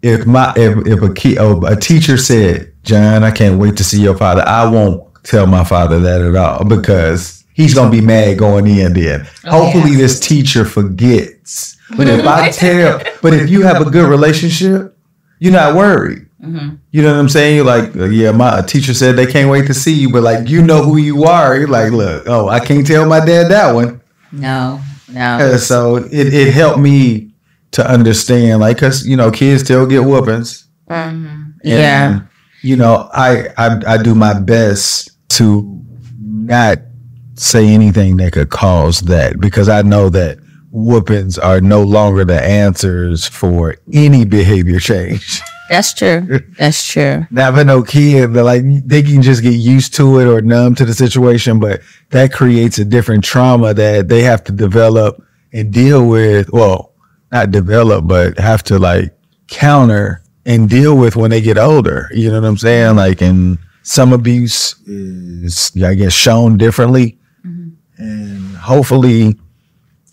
if 0.00 0.26
my 0.26 0.54
if, 0.56 0.86
if 0.86 1.02
a 1.02 1.12
kid 1.12 1.36
oh, 1.38 1.62
a 1.66 1.76
teacher 1.76 2.16
said, 2.16 2.72
John, 2.84 3.22
I 3.22 3.30
can't 3.30 3.60
wait 3.60 3.76
to 3.76 3.84
see 3.84 4.00
your 4.00 4.16
father. 4.16 4.44
I 4.46 4.68
won't 4.68 5.02
tell 5.24 5.46
my 5.46 5.64
father 5.64 6.00
that 6.00 6.22
at 6.22 6.34
all 6.34 6.64
because 6.64 7.35
he's 7.56 7.74
gonna 7.74 7.90
be 7.90 8.00
mad 8.02 8.38
going 8.38 8.66
in 8.66 8.92
there. 8.92 9.26
Hopefully 9.44 9.96
this 9.96 10.20
teacher 10.20 10.64
forgets. 10.64 11.76
But 11.96 12.06
if 12.08 12.26
I 12.26 12.50
tell 12.62 13.02
but 13.22 13.32
if 13.34 13.48
you 13.50 13.62
have 13.62 13.80
a 13.84 13.90
good 13.90 14.08
relationship, 14.08 14.96
you're 15.38 15.52
not 15.52 15.74
worried. 15.74 16.22
You 16.92 17.02
know 17.02 17.12
what 17.12 17.18
I'm 17.18 17.28
saying? 17.28 17.56
You're 17.56 17.64
like, 17.64 17.96
uh, 17.96 18.04
yeah, 18.04 18.30
my 18.30 18.62
teacher 18.62 18.94
said 18.94 19.16
they 19.16 19.26
can't 19.26 19.50
wait 19.50 19.66
to 19.66 19.74
see 19.74 19.92
you, 19.94 20.12
but 20.12 20.22
like 20.22 20.48
you 20.48 20.62
know 20.62 20.82
who 20.84 20.96
you 20.96 21.24
are. 21.24 21.56
You're 21.56 21.66
like, 21.66 21.90
look, 21.90 22.24
oh, 22.28 22.48
I 22.48 22.60
can't 22.60 22.86
tell 22.86 23.04
my 23.04 23.18
dad 23.24 23.48
that 23.50 23.72
one. 23.74 24.00
No, 24.30 24.80
no. 25.10 25.20
Uh, 25.40 25.58
so 25.58 25.96
it, 25.96 26.32
it 26.32 26.54
helped 26.54 26.78
me 26.78 27.32
to 27.72 27.84
understand, 27.90 28.60
like, 28.60 28.78
cause 28.78 29.04
you 29.04 29.16
know, 29.16 29.30
kids 29.32 29.64
still 29.64 29.86
get 29.86 30.04
whoopings. 30.04 30.68
Mhm. 30.88 31.54
Yeah. 31.64 32.20
You 32.62 32.76
know, 32.76 33.08
I, 33.12 33.48
I 33.58 33.94
I 33.94 34.02
do 34.02 34.14
my 34.14 34.38
best 34.38 35.10
to 35.30 35.82
not 36.22 36.78
say 37.36 37.68
anything 37.68 38.16
that 38.18 38.32
could 38.32 38.50
cause 38.50 39.00
that 39.02 39.40
because 39.40 39.68
I 39.68 39.82
know 39.82 40.08
that 40.10 40.38
whoopings 40.70 41.38
are 41.38 41.60
no 41.60 41.82
longer 41.82 42.24
the 42.24 42.42
answers 42.42 43.26
for 43.26 43.76
any 43.92 44.24
behavior 44.24 44.78
change. 44.78 45.40
That's 45.68 45.94
true. 45.94 46.40
That's 46.58 46.86
true. 46.86 47.26
now, 47.30 47.50
Never 47.50 47.64
no 47.64 47.82
kid, 47.82 48.32
but 48.32 48.44
like 48.44 48.62
they 48.86 49.02
can 49.02 49.20
just 49.20 49.42
get 49.42 49.54
used 49.54 49.94
to 49.94 50.20
it 50.20 50.26
or 50.26 50.40
numb 50.40 50.76
to 50.76 50.84
the 50.84 50.94
situation, 50.94 51.58
but 51.58 51.80
that 52.10 52.32
creates 52.32 52.78
a 52.78 52.84
different 52.84 53.24
trauma 53.24 53.74
that 53.74 54.08
they 54.08 54.22
have 54.22 54.44
to 54.44 54.52
develop 54.52 55.20
and 55.52 55.72
deal 55.72 56.06
with. 56.08 56.52
Well, 56.52 56.92
not 57.32 57.50
develop, 57.50 58.06
but 58.06 58.38
have 58.38 58.62
to 58.64 58.78
like 58.78 59.12
counter 59.48 60.22
and 60.44 60.70
deal 60.70 60.96
with 60.96 61.16
when 61.16 61.30
they 61.30 61.40
get 61.40 61.58
older. 61.58 62.08
You 62.12 62.30
know 62.30 62.40
what 62.40 62.46
I'm 62.46 62.58
saying? 62.58 62.94
Like, 62.94 63.20
and 63.20 63.58
some 63.82 64.12
abuse 64.12 64.80
is, 64.86 65.72
I 65.82 65.94
guess, 65.94 66.12
shown 66.12 66.56
differently. 66.56 67.18
And 67.98 68.56
hopefully, 68.56 69.38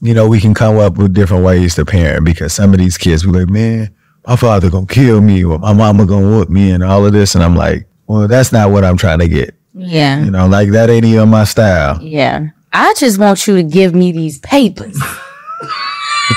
you 0.02 0.14
know, 0.14 0.28
we 0.28 0.40
can 0.40 0.54
come 0.54 0.78
up 0.78 0.98
with 0.98 1.14
different 1.14 1.44
ways 1.44 1.76
to 1.76 1.86
parent 1.86 2.26
because 2.26 2.54
some 2.54 2.74
of 2.74 2.80
these 2.80 2.98
kids 2.98 3.24
be 3.24 3.30
like, 3.32 3.50
man, 3.50 3.94
my 4.28 4.36
father 4.36 4.70
gonna 4.70 4.86
kill 4.86 5.22
me 5.22 5.44
or 5.44 5.60
my 5.60 5.74
mama 5.74 6.06
gonna 6.06 6.28
whoop 6.28 6.50
me 6.50 6.72
and 6.72 6.84
all 6.84 7.06
of 7.06 7.14
this. 7.14 7.36
And 7.36 7.44
I'm 7.44 7.56
like, 7.56 7.88
well, 8.08 8.28
that's 8.28 8.52
not 8.52 8.72
what 8.72 8.84
I'm 8.86 8.98
trying 8.98 9.20
to 9.20 9.28
get. 9.28 9.56
Yeah. 9.74 10.24
You 10.24 10.32
know, 10.32 10.48
like 10.48 10.70
that 10.72 10.90
ain't 10.90 11.06
even 11.06 11.30
my 11.30 11.44
style. 11.46 12.02
Yeah. 12.02 12.48
I 12.72 12.94
just 12.98 13.18
want 13.20 13.46
you 13.48 13.56
to 13.58 13.64
give 13.64 13.94
me 13.94 14.12
these 14.12 14.40
papers. 14.40 14.98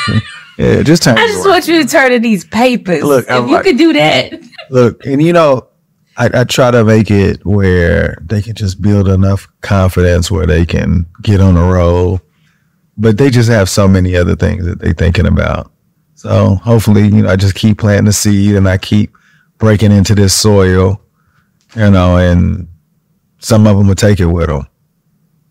Yeah, 0.59 0.83
just 0.83 1.03
turn. 1.03 1.19
I 1.19 1.27
just 1.27 1.47
want 1.47 1.69
you 1.69 1.83
to 1.83 1.87
turn 1.89 2.13
to 2.13 2.19
these 2.19 2.43
papers. 2.47 3.03
Look, 3.03 3.27
if 3.27 3.31
I'm 3.31 3.47
you 3.47 3.55
like- 3.57 3.65
could 3.65 3.77
do 3.77 3.93
that. 3.93 4.41
Look, 4.71 5.05
and 5.05 5.21
you 5.23 5.35
know, 5.35 5.69
I, 6.17 6.41
I 6.41 6.45
try 6.45 6.71
to 6.71 6.85
make 6.85 7.11
it 7.11 7.45
where 7.45 8.19
they 8.23 8.41
can 8.41 8.55
just 8.55 8.81
build 8.81 9.09
enough 9.09 9.49
confidence 9.61 10.31
where 10.31 10.47
they 10.47 10.65
can 10.65 11.07
get 11.23 11.41
on 11.41 11.55
the 11.55 11.63
road. 11.63 12.21
But 12.97 13.19
they 13.19 13.29
just 13.29 13.51
have 13.51 13.69
so 13.69 13.87
many 13.87 14.17
other 14.17 14.37
things 14.37 14.65
that 14.65 14.79
they're 14.79 14.95
thinking 14.95 15.27
about. 15.27 15.71
So 16.15 16.55
hopefully, 16.55 17.03
you 17.03 17.23
know, 17.23 17.29
I 17.29 17.37
just 17.37 17.55
keep 17.55 17.79
planting 17.79 18.07
the 18.07 18.13
seed 18.13 18.55
and 18.55 18.67
I 18.67 18.79
keep 18.79 19.15
breaking 19.59 19.93
into 19.93 20.15
this 20.15 20.33
soil, 20.33 21.01
you 21.75 21.91
know, 21.91 22.17
and 22.17 22.67
some 23.39 23.67
of 23.67 23.77
them 23.77 23.87
will 23.87 23.95
take 23.95 24.19
it 24.19 24.27
with 24.27 24.49
them. 24.49 24.67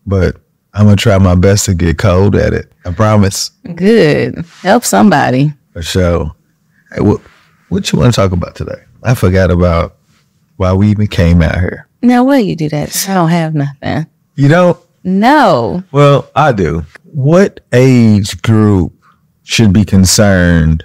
But 0.06 0.36
I'm 0.74 0.86
going 0.86 0.96
to 0.96 1.02
try 1.02 1.16
my 1.18 1.36
best 1.36 1.66
to 1.66 1.74
get 1.74 1.98
cold 1.98 2.34
at 2.34 2.52
it. 2.52 2.72
I 2.84 2.92
promise. 2.92 3.50
Good. 3.76 4.44
Help 4.62 4.84
somebody. 4.84 5.52
For 5.72 5.82
sure. 5.82 6.34
Hey, 6.92 7.00
what, 7.00 7.20
what 7.68 7.92
you 7.92 7.98
want 8.00 8.12
to 8.12 8.20
talk 8.20 8.32
about 8.32 8.56
today? 8.56 8.82
I 9.04 9.14
forgot 9.14 9.52
about 9.52 9.95
why 10.56 10.72
we 10.72 10.90
even 10.90 11.06
came 11.06 11.42
out 11.42 11.58
here. 11.58 11.88
Now, 12.02 12.24
why 12.24 12.38
you 12.38 12.56
do 12.56 12.68
that? 12.68 13.06
I 13.08 13.14
don't 13.14 13.28
have 13.30 13.54
nothing. 13.54 14.06
You 14.34 14.48
know, 14.48 14.78
No. 15.04 15.82
well, 15.92 16.30
I 16.34 16.52
do. 16.52 16.84
What 17.04 17.60
age 17.72 18.40
group 18.42 18.92
should 19.42 19.72
be 19.72 19.84
concerned 19.84 20.84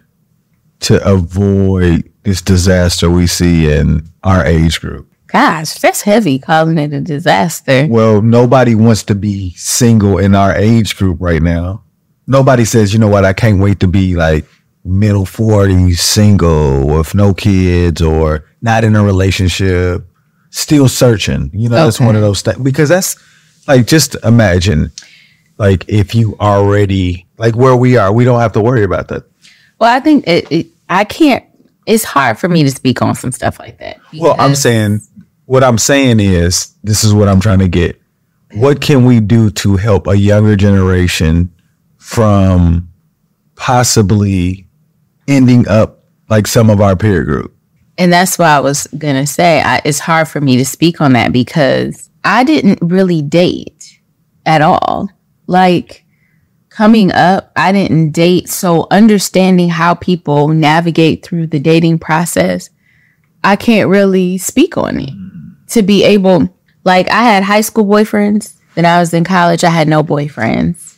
to 0.81 1.03
avoid 1.07 2.09
this 2.23 2.41
disaster 2.41 3.09
we 3.09 3.27
see 3.27 3.71
in 3.71 4.07
our 4.23 4.45
age 4.45 4.79
group? 4.81 5.07
Gosh, 5.27 5.75
that's 5.79 6.01
heavy 6.01 6.39
calling 6.39 6.77
it 6.77 6.91
a 6.93 6.99
disaster. 7.01 7.87
Well, 7.89 8.21
nobody 8.21 8.75
wants 8.75 9.03
to 9.03 9.15
be 9.15 9.51
single 9.55 10.17
in 10.17 10.35
our 10.35 10.53
age 10.55 10.97
group 10.97 11.17
right 11.21 11.41
now. 11.41 11.83
Nobody 12.27 12.65
says, 12.65 12.93
you 12.93 12.99
know 12.99 13.07
what, 13.07 13.25
I 13.25 13.33
can't 13.33 13.59
wait 13.59 13.79
to 13.79 13.87
be 13.87 14.15
like 14.15 14.45
middle 14.83 15.25
40s, 15.25 15.97
single 15.97 16.87
with 16.87 17.13
no 17.13 17.33
kids 17.33 18.01
or 18.01 18.45
not 18.61 18.83
in 18.83 18.95
a 18.95 19.03
relationship, 19.03 20.05
still 20.49 20.87
searching. 20.87 21.49
You 21.53 21.69
know, 21.69 21.75
that's 21.75 21.99
one 21.99 22.15
of 22.15 22.21
those 22.21 22.41
things. 22.41 22.59
Because 22.59 22.89
that's 22.89 23.15
like, 23.67 23.87
just 23.87 24.15
imagine, 24.23 24.91
like, 25.57 25.87
if 25.87 26.15
you 26.15 26.35
already, 26.39 27.27
like 27.37 27.55
where 27.55 27.75
we 27.75 27.97
are, 27.97 28.11
we 28.11 28.25
don't 28.25 28.39
have 28.39 28.53
to 28.53 28.61
worry 28.61 28.83
about 28.83 29.07
that. 29.09 29.23
Well, 29.79 29.95
I 29.95 29.99
think 29.99 30.27
it, 30.27 30.51
it, 30.51 30.67
I 30.89 31.03
can't, 31.03 31.45
it's 31.85 32.03
hard 32.03 32.37
for 32.37 32.47
me 32.47 32.63
to 32.63 32.69
speak 32.69 33.01
on 33.01 33.15
some 33.15 33.31
stuff 33.31 33.59
like 33.59 33.79
that. 33.79 33.99
Well, 34.17 34.35
I'm 34.39 34.55
saying, 34.55 35.01
what 35.45 35.63
I'm 35.63 35.77
saying 35.77 36.19
is, 36.19 36.73
this 36.83 37.03
is 37.03 37.13
what 37.13 37.27
I'm 37.27 37.39
trying 37.39 37.59
to 37.59 37.67
get. 37.67 37.99
What 38.53 38.81
can 38.81 39.05
we 39.05 39.19
do 39.19 39.49
to 39.51 39.77
help 39.77 40.07
a 40.07 40.15
younger 40.15 40.55
generation 40.55 41.51
from 41.97 42.89
possibly 43.55 44.67
ending 45.27 45.67
up 45.67 46.03
like 46.29 46.47
some 46.47 46.69
of 46.69 46.81
our 46.81 46.95
peer 46.95 47.23
group? 47.23 47.55
And 47.97 48.11
that's 48.11 48.39
why 48.39 48.55
I 48.55 48.59
was 48.59 48.87
going 48.87 49.15
to 49.15 49.27
say 49.27 49.61
I, 49.61 49.81
it's 49.85 49.99
hard 49.99 50.27
for 50.27 50.41
me 50.41 50.57
to 50.57 50.65
speak 50.65 51.01
on 51.01 51.13
that 51.13 51.31
because 51.31 52.09
I 52.23 52.43
didn't 52.43 52.79
really 52.81 53.21
date 53.21 53.99
at 54.45 54.61
all. 54.61 55.09
Like 55.47 56.05
coming 56.69 57.11
up, 57.11 57.51
I 57.55 57.71
didn't 57.71 58.11
date. 58.11 58.49
So 58.49 58.87
understanding 58.89 59.69
how 59.69 59.93
people 59.93 60.47
navigate 60.47 61.23
through 61.23 61.47
the 61.47 61.59
dating 61.59 61.99
process, 61.99 62.69
I 63.43 63.55
can't 63.55 63.89
really 63.89 64.37
speak 64.37 64.77
on 64.77 64.99
it. 64.99 65.11
To 65.73 65.83
be 65.83 66.03
able, 66.03 66.53
like, 66.83 67.07
I 67.09 67.23
had 67.23 67.43
high 67.43 67.61
school 67.61 67.85
boyfriends. 67.85 68.55
Then 68.75 68.85
I 68.85 68.99
was 68.99 69.13
in 69.13 69.23
college, 69.23 69.63
I 69.63 69.69
had 69.69 69.87
no 69.87 70.03
boyfriends. 70.03 70.97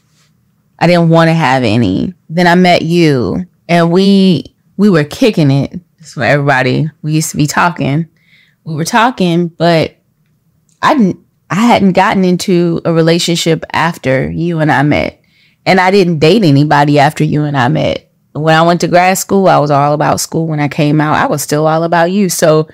I 0.79 0.87
didn't 0.87 1.09
want 1.09 1.29
to 1.29 1.33
have 1.33 1.63
any. 1.63 2.13
Then 2.29 2.47
I 2.47 2.55
met 2.55 2.81
you 2.81 3.45
and 3.67 3.91
we 3.91 4.55
we 4.77 4.89
were 4.89 5.03
kicking 5.03 5.51
it. 5.51 5.79
That's 5.97 6.15
what 6.15 6.27
everybody 6.27 6.89
we 7.01 7.13
used 7.13 7.31
to 7.31 7.37
be 7.37 7.47
talking. 7.47 8.07
We 8.63 8.75
were 8.75 8.85
talking, 8.85 9.47
but 9.47 9.95
I 10.81 10.95
didn't 10.95 11.19
I 11.49 11.65
hadn't 11.67 11.93
gotten 11.93 12.25
into 12.25 12.81
a 12.83 12.91
relationship 12.91 13.63
after 13.73 14.29
you 14.29 14.59
and 14.59 14.71
I 14.71 14.81
met. 14.83 15.21
And 15.65 15.79
I 15.79 15.91
didn't 15.91 16.19
date 16.19 16.43
anybody 16.43 16.99
after 16.99 17.23
you 17.23 17.43
and 17.43 17.55
I 17.55 17.67
met. 17.67 18.11
When 18.33 18.55
I 18.55 18.63
went 18.63 18.81
to 18.81 18.87
grad 18.87 19.17
school, 19.17 19.47
I 19.47 19.59
was 19.59 19.69
all 19.69 19.93
about 19.93 20.19
school. 20.19 20.47
When 20.47 20.59
I 20.59 20.67
came 20.67 20.99
out, 20.99 21.15
I 21.15 21.27
was 21.27 21.43
still 21.43 21.67
all 21.67 21.83
about 21.83 22.11
you. 22.11 22.27
So 22.27 22.67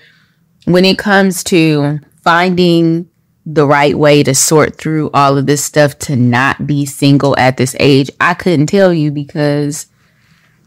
when 0.65 0.85
it 0.85 0.97
comes 0.97 1.43
to 1.45 1.99
finding 2.23 3.09
the 3.45 3.67
right 3.67 3.97
way 3.97 4.23
to 4.23 4.33
sort 4.33 4.77
through 4.77 5.09
all 5.13 5.37
of 5.37 5.45
this 5.45 5.63
stuff 5.63 5.99
to 5.99 6.15
not 6.15 6.65
be 6.65 6.85
single 6.85 7.37
at 7.37 7.57
this 7.57 7.75
age, 7.79 8.09
I 8.21 8.33
couldn't 8.33 8.67
tell 8.67 8.93
you 8.93 9.11
because 9.11 9.87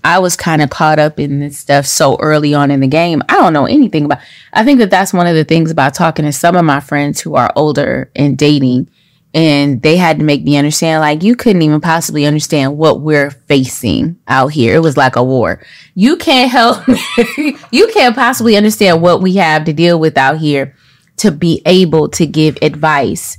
I 0.05 0.19
was 0.19 0.37
kind 0.37 0.63
of 0.63 0.71
caught 0.71 0.99
up 0.99 1.21
in 1.21 1.41
this 1.41 1.59
stuff 1.59 1.87
so 1.87 2.17
early 2.21 2.55
on 2.55 2.71
in 2.71 2.81
the 2.81 2.89
game. 2.89 3.23
I 3.29 3.35
don't 3.35 3.53
know 3.53 3.67
anything 3.67 4.05
about. 4.05 4.19
I 4.53 4.65
think 4.65 4.79
that 4.81 4.91
that's 4.91 5.13
one 5.13 5.27
of 5.27 5.35
the 5.35 5.45
things 5.45 5.71
about 5.71 5.95
talking 5.95 6.25
to 6.25 6.33
some 6.33 6.57
of 6.57 6.65
my 6.65 6.81
friends 6.81 7.21
who 7.21 7.37
are 7.37 7.53
older 7.55 8.11
and 8.17 8.37
dating, 8.37 8.91
and 9.33 9.81
they 9.81 9.97
had 9.97 10.19
to 10.19 10.25
make 10.25 10.43
me 10.43 10.57
understand 10.57 11.01
like 11.01 11.23
you 11.23 11.37
couldn't 11.37 11.63
even 11.63 11.81
possibly 11.81 12.27
understand 12.27 12.77
what 12.77 13.01
we're 13.01 13.31
facing 13.31 14.19
out 14.27 14.49
here. 14.49 14.75
It 14.75 14.81
was 14.81 14.97
like 14.97 15.17
a 15.17 15.25
war. 15.25 15.63
You 15.95 16.17
can't 16.17 16.51
help. 16.51 16.87
you 17.71 17.89
can't 17.95 18.15
possibly 18.15 18.57
understand 18.57 19.03
what 19.03 19.23
we 19.23 19.37
have 19.37 19.65
to 19.65 19.73
deal 19.73 20.01
with 20.01 20.19
out 20.19 20.39
here 20.39 20.75
to 21.19 21.31
be 21.31 21.63
able 21.65 22.09
to 22.09 22.27
give 22.27 22.59
advice 22.61 23.39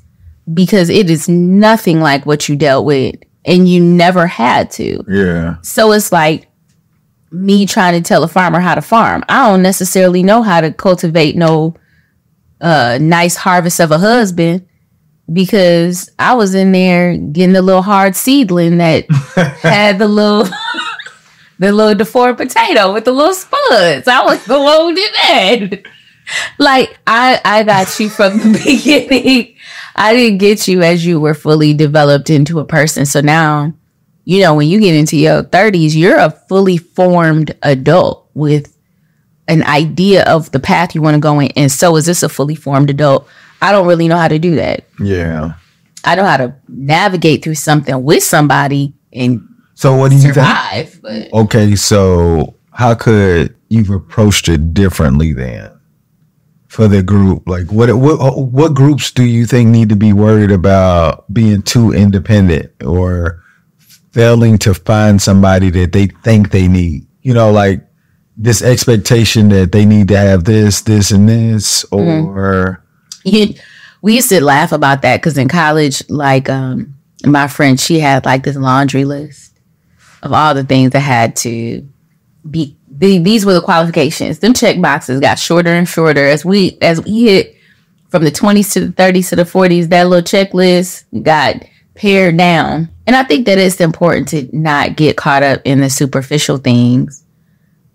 because 0.54 0.90
it 0.90 1.10
is 1.10 1.28
nothing 1.28 2.00
like 2.00 2.26
what 2.26 2.48
you 2.48 2.56
dealt 2.56 2.86
with 2.86 3.16
and 3.46 3.68
you 3.68 3.84
never 3.84 4.28
had 4.28 4.72
to. 4.72 5.04
Yeah. 5.08 5.58
So 5.62 5.92
it's 5.92 6.12
like 6.12 6.48
me 7.34 7.66
trying 7.66 8.02
to 8.02 8.08
tell 8.08 8.24
a 8.24 8.28
farmer 8.28 8.60
how 8.60 8.76
to 8.76 8.82
farm. 8.82 9.24
I 9.28 9.50
don't 9.50 9.64
necessarily 9.64 10.24
know 10.24 10.44
how 10.44 10.62
to 10.62 10.72
cultivate 10.72 11.36
no 11.36 11.76
uh 12.62 12.98
nice 13.02 13.36
harvest 13.36 13.80
of 13.82 13.92
a 13.92 13.98
husband 13.98 14.66
because 15.32 16.10
I 16.20 16.36
was 16.36 16.54
in 16.54 16.72
there 16.72 17.18
getting 17.18 17.54
the 17.54 17.62
little 17.62 17.82
hard 17.82 18.16
seedling 18.16 18.78
that 18.78 19.10
had 19.62 20.00
the 20.00 20.08
little 20.08 20.48
the 21.60 21.72
little 21.72 21.96
deformed 21.96 22.38
potato 22.38 22.94
with 22.94 23.06
the 23.06 23.12
little 23.12 23.34
spuds. 23.34 24.08
I 24.08 24.22
was 24.24 24.46
the 24.46 24.60
one 24.62 24.94
did 24.94 25.14
that. 25.14 25.84
Like 26.60 27.00
I 27.08 27.42
I 27.44 27.64
got 27.64 28.00
you 28.00 28.10
from 28.10 28.38
the 28.38 28.62
beginning. 28.66 29.56
I 29.96 30.14
didn't 30.14 30.40
get 30.40 30.68
you 30.68 30.82
as 30.82 31.06
you 31.06 31.20
were 31.20 31.34
fully 31.34 31.74
developed 31.74 32.30
into 32.30 32.60
a 32.60 32.66
person. 32.66 33.06
So 33.06 33.22
now 33.22 33.74
you 34.26 34.42
know, 34.42 34.56
when 34.56 34.68
you 34.68 34.80
get 34.80 34.96
into 34.96 35.18
your 35.18 35.44
30s, 35.44 35.96
you're 35.96 36.18
a 36.18 36.32
fully 36.32 36.78
formed 36.78 37.56
adult 37.62 38.30
with 38.34 38.76
an 39.48 39.64
idea 39.64 40.24
of 40.26 40.52
the 40.52 40.60
path 40.60 40.96
you 40.96 41.02
want 41.02 41.16
to 41.16 41.20
go 41.20 41.40
in. 41.40 41.52
And 41.56 41.72
so 41.72 41.96
is 41.98 42.06
this 42.06 42.24
a 42.24 42.30
fully 42.30 42.56
formed 42.56 42.90
adult? 42.90 43.28
I 43.62 43.72
don't 43.72 43.88
really 43.88 44.08
know 44.08 44.18
how 44.18 44.28
to 44.30 44.40
do 44.40 44.56
that. 44.56 44.86
Yeah. 45.00 45.54
I 46.06 46.16
know 46.16 46.26
how 46.26 46.38
to 46.38 46.56
navigate 46.68 47.44
through 47.44 47.56
something 47.56 48.04
with 48.04 48.24
somebody 48.24 48.94
and 49.12 49.48
So 49.76 49.96
what 49.96 50.12
do 50.12 50.18
you 50.18 50.34
think? 50.34 51.02
But 51.02 51.34
Okay, 51.34 51.76
so 51.76 52.56
how 52.72 52.96
could 52.96 53.56
you've 53.70 53.90
approached 53.90 54.50
it 54.50 54.74
differently 54.74 55.34
then 55.34 55.72
for 56.68 56.88
the 56.88 57.04
group? 57.04 57.48
Like, 57.48 57.72
what 57.72 57.94
what 57.94 58.38
what 58.50 58.74
groups 58.74 59.12
do 59.12 59.24
you 59.24 59.46
think 59.46 59.70
need 59.70 59.90
to 59.90 59.96
be 59.96 60.14
worried 60.14 60.52
about 60.52 61.32
being 61.34 61.62
too 61.62 61.94
independent 61.94 62.72
or 62.84 63.43
failing 64.14 64.58
to 64.60 64.74
find 64.74 65.22
somebody 65.22 65.70
that 65.72 65.92
they 65.92 66.08
think 66.08 66.52
they 66.52 66.68
need? 66.68 67.06
You 67.22 67.34
know, 67.34 67.52
like 67.52 67.82
this 68.38 68.62
expectation 68.62 69.50
that 69.50 69.72
they 69.72 69.86
need 69.86 70.08
to 70.08 70.18
have 70.18 70.46
this, 70.46 70.82
this, 70.82 71.12
and 71.12 71.28
this, 71.28 71.84
or 71.92 72.84
you, 73.24 73.54
we 74.02 74.16
used 74.16 74.30
to 74.30 74.44
laugh 74.44 74.72
about 74.72 75.02
that 75.02 75.18
because 75.18 75.38
in 75.38 75.48
college, 75.48 76.08
like 76.10 76.50
um, 76.50 76.96
my 77.26 77.48
friend, 77.48 77.80
she 77.80 78.00
had 78.00 78.26
like 78.26 78.44
this 78.44 78.56
laundry 78.56 79.06
list 79.06 79.54
of 80.22 80.34
all 80.34 80.54
the 80.54 80.64
things 80.64 80.92
that 80.92 81.00
had 81.00 81.36
to 81.38 81.88
be. 82.50 82.78
The, 82.96 83.18
these 83.18 83.46
were 83.46 83.54
the 83.54 83.62
qualifications. 83.62 84.40
Them 84.40 84.54
check 84.54 84.80
boxes 84.80 85.20
got 85.20 85.40
shorter 85.40 85.72
and 85.72 85.90
shorter 85.90 86.28
as 86.28 86.46
we 86.46 86.78
as 86.82 87.02
we 87.04 87.24
hit 87.24 87.56
from 88.10 88.24
the 88.24 88.32
twenties 88.32 88.72
to 88.74 88.82
the 88.82 88.92
thirties 88.92 89.30
to 89.30 89.36
the 89.36 89.46
forties. 89.46 89.88
That 89.88 90.08
little 90.08 90.24
checklist 90.24 91.06
got 91.24 91.64
pared 91.96 92.38
down, 92.38 92.90
and 93.06 93.16
I 93.16 93.24
think 93.24 93.46
that 93.46 93.58
it's 93.58 93.82
important 93.82 94.28
to 94.30 94.50
not 94.52 94.96
get 94.96 95.18
caught 95.18 95.44
up 95.44 95.62
in 95.64 95.82
the 95.82 95.90
superficial 95.90 96.58
things. 96.58 97.24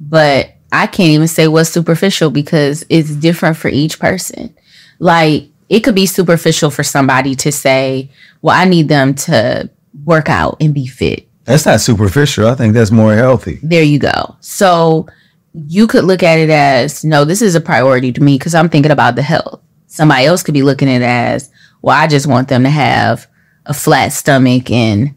But 0.00 0.54
I 0.70 0.86
can't 0.86 1.10
even 1.10 1.28
say 1.28 1.48
what's 1.48 1.70
superficial 1.70 2.30
because 2.30 2.84
it's 2.88 3.14
different 3.14 3.56
for 3.56 3.68
each 3.68 3.98
person. 3.98 4.54
Like 4.98 5.48
it 5.68 5.80
could 5.80 5.94
be 5.94 6.06
superficial 6.06 6.70
for 6.70 6.82
somebody 6.82 7.34
to 7.36 7.52
say, 7.52 8.10
"Well, 8.42 8.56
I 8.56 8.64
need 8.64 8.88
them 8.88 9.14
to 9.14 9.70
work 10.04 10.28
out 10.28 10.56
and 10.60 10.74
be 10.74 10.86
fit." 10.86 11.28
That's 11.44 11.66
not 11.66 11.80
superficial. 11.80 12.48
I 12.48 12.54
think 12.54 12.74
that's 12.74 12.90
more 12.90 13.14
healthy. 13.14 13.58
There 13.62 13.82
you 13.82 13.98
go. 13.98 14.36
So 14.40 15.06
you 15.54 15.86
could 15.86 16.04
look 16.04 16.22
at 16.22 16.38
it 16.38 16.50
as, 16.50 17.04
"No, 17.04 17.24
this 17.24 17.42
is 17.42 17.54
a 17.54 17.60
priority 17.60 18.12
to 18.12 18.22
me 18.22 18.36
because 18.38 18.54
I'm 18.54 18.68
thinking 18.68 18.92
about 18.92 19.16
the 19.16 19.22
health." 19.22 19.60
Somebody 19.86 20.26
else 20.26 20.42
could 20.42 20.54
be 20.54 20.62
looking 20.62 20.88
at 20.88 21.00
it 21.00 21.04
as, 21.04 21.50
"Well, 21.80 21.96
I 21.96 22.06
just 22.06 22.26
want 22.26 22.48
them 22.48 22.64
to 22.64 22.70
have 22.70 23.26
a 23.68 23.74
flat 23.74 24.12
stomach 24.12 24.70
and 24.70 25.14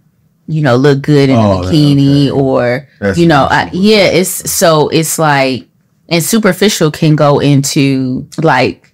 you 0.48 0.62
know 0.62 0.76
look 0.76 1.02
good 1.02 1.30
in 1.30 1.36
Oh, 1.38 1.62
a 1.62 1.66
bikini 1.66 2.28
okay. 2.28 2.32
or 2.32 2.88
That's 3.00 3.18
you 3.18 3.26
know 3.28 3.48
I, 3.50 3.70
yeah 3.74 4.06
it's 4.08 4.52
so 4.52 4.90
it's 4.90 5.18
like 5.18 5.68
and 6.10 6.22
superficial 6.24 6.92
can 6.92 7.16
go 7.16 7.40
into 7.40 8.28
like 8.44 8.94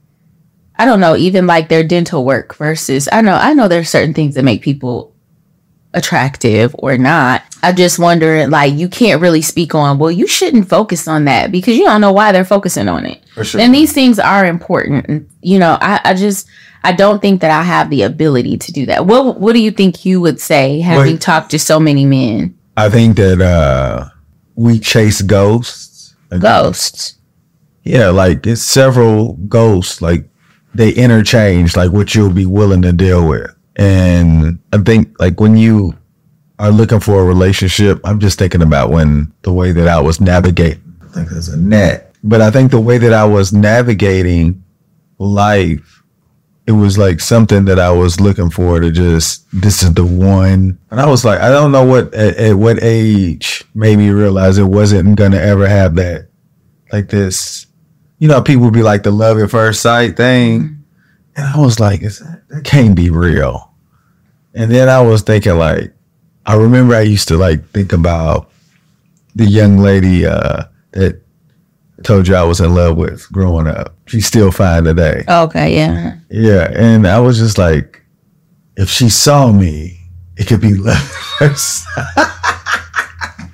i 0.77 0.85
don't 0.85 0.99
know 0.99 1.15
even 1.15 1.47
like 1.47 1.67
their 1.69 1.83
dental 1.83 2.23
work 2.23 2.55
versus 2.55 3.09
i 3.11 3.21
know 3.21 3.33
i 3.33 3.53
know 3.53 3.67
there's 3.67 3.89
certain 3.89 4.13
things 4.13 4.35
that 4.35 4.43
make 4.43 4.61
people 4.61 5.15
attractive 5.93 6.75
or 6.79 6.97
not 6.97 7.41
i 7.63 7.71
just 7.71 7.97
wonder 7.97 8.45
like 8.47 8.73
you 8.75 8.87
can't 8.87 9.21
really 9.21 9.41
speak 9.41 9.73
on 9.73 9.97
well 9.97 10.11
you 10.11 10.27
shouldn't 10.27 10.69
focus 10.69 11.07
on 11.07 11.25
that 11.25 11.51
because 11.51 11.75
you 11.75 11.85
don't 11.85 12.01
know 12.01 12.11
why 12.11 12.31
they're 12.31 12.45
focusing 12.45 12.87
on 12.87 13.05
it 13.05 13.23
For 13.33 13.43
sure. 13.43 13.61
and 13.61 13.73
these 13.73 13.93
things 13.93 14.19
are 14.19 14.45
important 14.45 15.27
you 15.41 15.57
know 15.57 15.77
i, 15.81 15.99
I 16.03 16.13
just 16.13 16.47
i 16.84 16.91
don't 16.91 17.22
think 17.22 17.41
that 17.41 17.51
i 17.51 17.63
have 17.63 17.89
the 17.89 18.01
ability 18.03 18.57
to 18.57 18.72
do 18.72 18.86
that 18.86 19.05
what 19.05 19.39
what 19.39 19.53
do 19.53 19.60
you 19.60 19.72
think 19.72 20.05
you 20.05 20.22
would 20.22 20.39
say 20.39 20.79
having 20.79 21.13
Wait. 21.13 21.22
talked 21.22 21.51
to 21.51 21.60
so 21.60 21.79
many 21.79 22.05
men 22.05 22.57
I 22.77 22.89
think 22.89 23.17
that 23.17 23.41
uh 23.41 24.10
we 24.55 24.79
chase 24.79 25.22
ghosts. 25.24 26.15
ghosts 26.39 27.15
Yeah, 27.84 28.10
like 28.10 28.46
it's 28.46 28.62
several 28.62 29.34
ghosts. 29.48 30.01
Like 30.01 30.29
they 30.75 30.91
interchange, 30.91 31.75
like 31.75 31.91
what 31.91 32.13
you'll 32.13 32.29
be 32.29 32.46
willing 32.46 32.84
to 32.84 32.93
deal 32.93 33.27
with. 33.27 33.50
And 33.77 34.60
I 34.74 34.77
think 34.77 35.19
like 35.19 35.39
when 35.39 35.57
you 35.57 35.96
are 36.60 36.69
looking 36.69 37.00
for 37.00 37.19
a 37.19 37.25
relationship, 37.25 38.00
I'm 38.03 38.19
just 38.19 38.38
thinking 38.38 38.62
about 38.62 38.91
when 38.91 39.34
the 39.41 39.53
way 39.53 39.72
that 39.72 39.88
I 39.88 40.00
was 40.00 40.22
navigating. 40.22 40.84
I 41.01 41.07
think 41.07 41.29
there's 41.29 41.50
a 41.50 41.57
net, 41.57 42.13
but 42.24 42.41
I 42.41 42.51
think 42.51 42.69
the 42.69 42.79
way 42.79 43.00
that 43.00 43.13
I 43.13 43.25
was 43.25 43.53
navigating 43.53 44.63
life, 45.17 45.96
it 46.67 46.74
was 46.74 46.97
like 46.97 47.21
something 47.21 47.63
that 47.65 47.79
I 47.79 47.89
was 47.91 48.19
looking 48.19 48.50
for 48.50 48.81
to 48.81 48.91
just 48.91 49.47
this 49.53 49.81
is 49.81 49.93
the 49.93 50.05
one. 50.05 50.77
And 50.91 51.00
I 51.00 51.07
was 51.07 51.24
like, 51.24 51.39
I 51.39 51.50
don't 51.50 51.71
know 51.71 51.86
what 51.86 52.13
at, 52.13 52.36
at 52.36 52.55
what 52.55 52.83
age 52.83 53.63
made 53.74 53.97
me 53.97 54.09
realize 54.09 54.57
it 54.57 54.65
wasn't 54.65 55.17
gonna 55.17 55.38
ever 55.38 55.65
have 55.67 55.95
that 55.95 56.27
like 56.91 57.07
this. 57.07 57.67
You 58.19 58.27
know, 58.27 58.41
people 58.41 58.69
be 58.69 58.83
like 58.83 59.03
the 59.03 59.12
love 59.12 59.39
at 59.39 59.50
first 59.50 59.81
sight 59.81 60.17
thing, 60.17 60.83
and 61.38 61.45
I 61.45 61.57
was 61.57 61.79
like, 61.79 62.01
is 62.01 62.19
that, 62.19 62.47
that 62.50 62.63
can't 62.65 62.95
be 62.95 63.09
real. 63.09 63.71
And 64.53 64.69
then 64.69 64.89
I 64.89 65.01
was 65.01 65.21
thinking 65.21 65.57
like, 65.57 65.93
I 66.45 66.55
remember 66.55 66.95
I 66.95 67.01
used 67.01 67.29
to 67.29 67.38
like 67.38 67.69
think 67.69 67.93
about 67.93 68.51
the 69.36 69.45
young 69.45 69.77
lady 69.77 70.25
uh, 70.25 70.63
that 70.91 71.21
told 72.03 72.27
you 72.27 72.35
I 72.35 72.43
was 72.43 72.59
in 72.61 72.73
love 72.73 72.97
with 72.97 73.31
growing 73.31 73.67
up. 73.67 73.95
She's 74.05 74.25
still 74.25 74.51
fine 74.51 74.83
today. 74.83 75.23
okay 75.27 75.75
yeah 75.75 76.17
Yeah, 76.29 76.71
and 76.75 77.07
I 77.07 77.19
was 77.19 77.37
just 77.37 77.57
like, 77.57 78.01
if 78.75 78.89
she 78.89 79.09
saw 79.09 79.51
me, 79.51 79.99
it 80.37 80.47
could 80.47 80.61
be 80.61 80.75
love 80.75 80.97
first. 81.39 81.85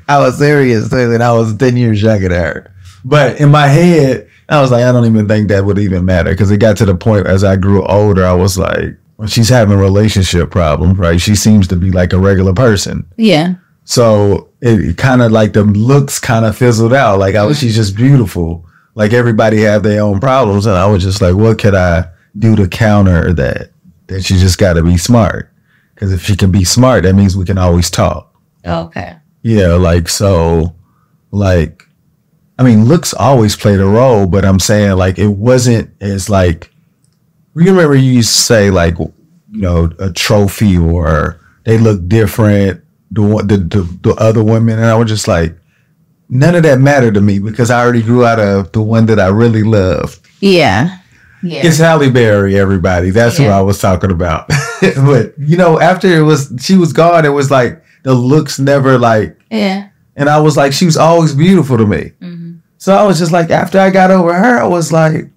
I 0.08 0.20
was 0.20 0.38
serious, 0.38 0.92
and 0.92 1.24
I 1.24 1.32
was 1.32 1.56
ten 1.56 1.78
years 1.78 2.02
younger 2.02 2.28
than 2.30 2.40
her. 2.40 2.74
But 3.06 3.40
in 3.40 3.50
my 3.52 3.68
head, 3.68 4.30
I 4.50 4.62
was 4.62 4.72
like, 4.72 4.84
I 4.84 4.92
don't 4.92 5.06
even 5.06 5.28
think 5.28 5.48
that 5.48 5.64
would 5.66 5.80
even 5.80 6.06
matter 6.06 6.32
because 6.32 6.52
it 6.52 6.58
got 6.58 6.78
to 6.78 6.86
the 6.86 6.96
point 6.96 7.26
as 7.28 7.44
I 7.44 7.56
grew 7.56 7.84
older, 7.86 8.26
I 8.26 8.34
was 8.34 8.58
like, 8.58 8.98
when 9.16 9.28
she's 9.28 9.50
having 9.50 9.78
relationship 9.78 10.52
problems, 10.52 10.98
right? 10.98 11.20
She 11.20 11.36
seems 11.36 11.68
to 11.70 11.76
be 11.76 11.92
like 11.92 12.14
a 12.14 12.20
regular 12.20 12.54
person. 12.54 13.06
yeah 13.18 13.56
So 13.86 14.50
it 14.66 14.98
kind 14.98 15.22
of 15.22 15.34
like 15.34 15.52
the 15.52 15.64
looks 15.66 16.22
kind 16.22 16.46
of 16.46 16.58
fizzled 16.58 16.94
out. 16.94 17.20
Like 17.20 17.36
I 17.36 17.44
was, 17.44 17.60
she's 17.60 17.76
just 17.76 17.98
beautiful. 17.98 18.66
Like 18.96 19.12
everybody 19.12 19.62
have 19.62 19.84
their 19.84 20.02
own 20.02 20.22
problems, 20.22 20.66
and 20.66 20.78
I 20.78 20.86
was 20.86 21.04
just 21.04 21.22
like, 21.22 21.36
what 21.36 21.60
could 21.60 21.76
I 21.76 22.06
do 22.38 22.56
to 22.56 22.68
counter 22.70 23.34
that? 23.34 23.72
That 24.08 24.24
she 24.24 24.36
just 24.36 24.58
got 24.58 24.74
to 24.74 24.84
be 24.84 24.98
smart. 24.98 25.52
Because 25.94 26.14
if 26.14 26.24
she 26.24 26.38
can 26.38 26.50
be 26.50 26.64
smart, 26.64 27.04
that 27.04 27.14
means 27.14 27.36
we 27.36 27.44
can 27.46 27.58
always 27.58 27.92
talk. 27.92 28.34
okay 28.66 29.18
Yeah, 29.42 29.74
like 29.74 30.08
so, 30.08 30.74
like, 31.32 31.86
I 32.58 32.64
mean, 32.64 32.86
looks 32.86 33.14
always 33.14 33.58
played 33.58 33.82
a 33.82 33.86
role, 33.86 34.28
but 34.28 34.46
I'm 34.46 34.60
saying 34.60 34.96
like 34.96 35.20
it 35.20 35.28
wasn't 35.28 35.92
as 36.02 36.30
like. 36.30 36.72
You 37.56 37.66
remember 37.66 37.96
you 37.96 38.14
used 38.14 38.34
to 38.34 38.42
say 38.42 38.72
like, 38.72 38.98
you 38.98 39.12
know, 39.52 39.92
a 40.00 40.12
trophy 40.12 40.78
or 40.78 41.40
they 41.66 41.78
look 41.78 42.08
different. 42.08 42.83
The 43.14 43.22
the, 43.46 43.58
the 43.58 43.98
the 44.02 44.14
other 44.16 44.44
women, 44.44 44.78
and 44.80 44.86
I 44.88 44.96
was 44.96 45.08
just 45.10 45.28
like, 45.28 45.56
none 46.30 46.56
of 46.56 46.64
that 46.64 46.80
mattered 46.80 47.14
to 47.14 47.22
me 47.22 47.40
because 47.40 47.70
I 47.70 47.82
already 47.84 48.02
grew 48.02 48.26
out 48.26 48.40
of 48.40 48.72
the 48.72 48.82
one 48.82 49.06
that 49.08 49.20
I 49.20 49.28
really 49.28 49.64
loved. 49.64 50.20
yeah 50.42 50.98
yeah 51.44 51.62
It's 51.66 51.78
Halle 51.78 52.10
Berry, 52.10 52.58
everybody. 52.58 53.10
That's 53.12 53.38
what 53.38 53.46
Yeah. 53.46 53.58
I 53.60 53.62
was 53.62 53.80
talking 53.80 54.12
about. 54.12 54.48
but 54.96 55.34
you 55.38 55.58
know, 55.58 55.80
after 55.80 56.08
it 56.08 56.22
was 56.24 56.52
she 56.60 56.76
was 56.78 56.92
gone, 56.94 57.26
it 57.26 57.30
was 57.30 57.52
like 57.52 57.84
the 58.04 58.14
looks 58.14 58.60
never 58.60 58.98
like 58.98 59.38
yeah 59.52 59.90
and 60.16 60.30
I 60.30 60.40
was 60.40 60.56
like, 60.58 60.74
she 60.74 60.86
was 60.86 60.98
always 60.98 61.34
beautiful 61.36 61.78
to 61.78 61.86
me. 61.86 62.12
Mhm. 62.22 62.60
So 62.78 62.96
I 62.96 63.04
was 63.04 63.18
just 63.20 63.32
like, 63.32 63.50
after 63.50 63.80
I 63.80 63.90
got 63.90 64.12
over 64.12 64.34
her, 64.34 64.60
I 64.60 64.68
was 64.68 64.92
like, 64.92 65.30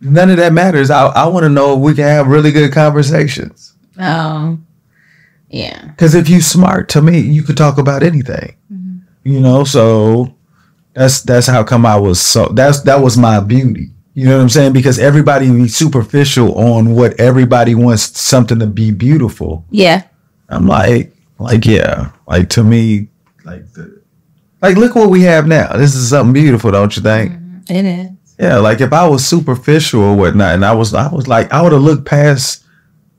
none 0.00 0.28
of 0.30 0.36
that 0.38 0.52
matters. 0.52 0.90
I, 0.90 1.06
I 1.06 1.26
want 1.28 1.44
to 1.44 1.48
know 1.48 1.74
if 1.74 1.80
we 1.80 1.94
can 1.94 2.04
have 2.04 2.26
really 2.28 2.50
good 2.52 2.72
conversations. 2.72 3.74
oh 4.00 4.58
yeah 5.54 5.86
Because 5.86 6.14
if 6.14 6.28
you 6.28 6.40
smart 6.40 6.88
to 6.90 7.00
me, 7.00 7.20
you 7.20 7.42
could 7.42 7.56
talk 7.56 7.78
about 7.78 8.02
anything. 8.02 8.56
Mm-hmm. 8.72 8.98
You 9.22 9.40
know, 9.40 9.62
so 9.64 10.34
that's 10.94 11.22
that's 11.22 11.46
how 11.46 11.62
come 11.62 11.86
I 11.86 11.96
was 11.96 12.20
so 12.20 12.46
that's 12.48 12.82
that 12.82 13.00
was 13.00 13.16
my 13.16 13.40
beauty. 13.40 13.90
You 14.14 14.26
know 14.26 14.36
what 14.36 14.42
I'm 14.42 14.48
saying? 14.48 14.72
Because 14.72 14.98
everybody 14.98 15.50
be 15.50 15.68
superficial 15.68 16.56
on 16.56 16.94
what 16.94 17.18
everybody 17.20 17.74
wants 17.74 18.20
something 18.20 18.58
to 18.58 18.66
be 18.66 18.90
beautiful. 18.90 19.64
yeah 19.70 20.02
I'm 20.48 20.66
like, 20.66 21.12
like 21.38 21.64
yeah, 21.64 22.10
like 22.26 22.48
to 22.50 22.64
me, 22.64 23.08
like 23.44 23.72
the, 23.72 24.02
like 24.60 24.76
look 24.76 24.94
what 24.94 25.10
we 25.10 25.22
have 25.22 25.46
now. 25.46 25.76
This 25.76 25.94
is 25.94 26.10
something 26.10 26.32
beautiful, 26.32 26.72
don't 26.72 26.96
you 26.96 27.02
think? 27.02 27.32
Mm-hmm. 27.32 27.76
it 27.76 27.84
is 27.84 28.10
Yeah, 28.38 28.58
like 28.58 28.80
if 28.80 28.92
I 28.92 29.06
was 29.08 29.24
superficial 29.24 30.02
or 30.02 30.16
whatnot, 30.16 30.54
and 30.54 30.64
I 30.64 30.72
was, 30.72 30.94
I 30.94 31.12
was 31.12 31.28
like, 31.28 31.52
I 31.52 31.62
would 31.62 31.72
have 31.72 31.82
looked 31.82 32.06
past 32.06 32.64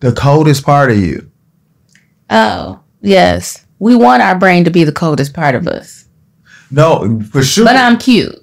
the 0.01 0.11
coldest 0.11 0.65
part 0.65 0.91
of 0.91 0.97
you. 0.97 1.31
Oh 2.29 2.79
yes 3.01 3.65
we 3.79 3.95
want 3.95 4.21
our 4.21 4.37
brain 4.37 4.63
to 4.63 4.71
be 4.71 4.83
the 4.83 4.91
coldest 4.91 5.33
part 5.33 5.55
of 5.55 5.67
us 5.67 6.05
No, 6.71 7.19
for 7.31 7.43
sure, 7.43 7.65
but 7.65 7.75
i'm 7.75 7.97
cute 7.97 8.35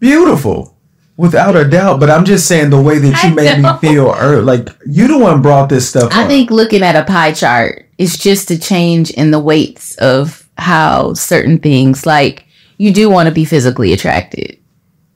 beautiful, 0.00 0.76
without 1.16 1.54
a 1.56 1.68
doubt. 1.68 2.00
But 2.00 2.08
I'm 2.08 2.24
just 2.24 2.48
saying 2.48 2.70
the 2.70 2.80
way 2.80 2.98
that 2.98 3.22
you 3.22 3.30
I 3.30 3.34
made 3.34 3.60
know. 3.60 3.74
me 3.74 3.78
feel, 3.80 4.06
or 4.08 4.40
like 4.40 4.68
you 4.86 5.06
the 5.08 5.18
one 5.18 5.42
brought 5.42 5.68
this 5.68 5.88
stuff. 5.88 6.10
I 6.12 6.22
up. 6.22 6.28
think 6.28 6.50
looking 6.50 6.82
at 6.82 6.96
a 6.96 7.04
pie 7.04 7.32
chart 7.32 7.86
is 7.98 8.16
just 8.16 8.50
a 8.50 8.58
change 8.58 9.10
in 9.10 9.30
the 9.30 9.38
weights 9.38 9.94
of 9.96 10.48
how 10.56 11.12
certain 11.12 11.58
things, 11.58 12.06
like 12.06 12.46
you 12.78 12.92
do 12.94 13.10
want 13.10 13.28
to 13.28 13.34
be 13.34 13.44
physically 13.44 13.92
attracted, 13.92 14.58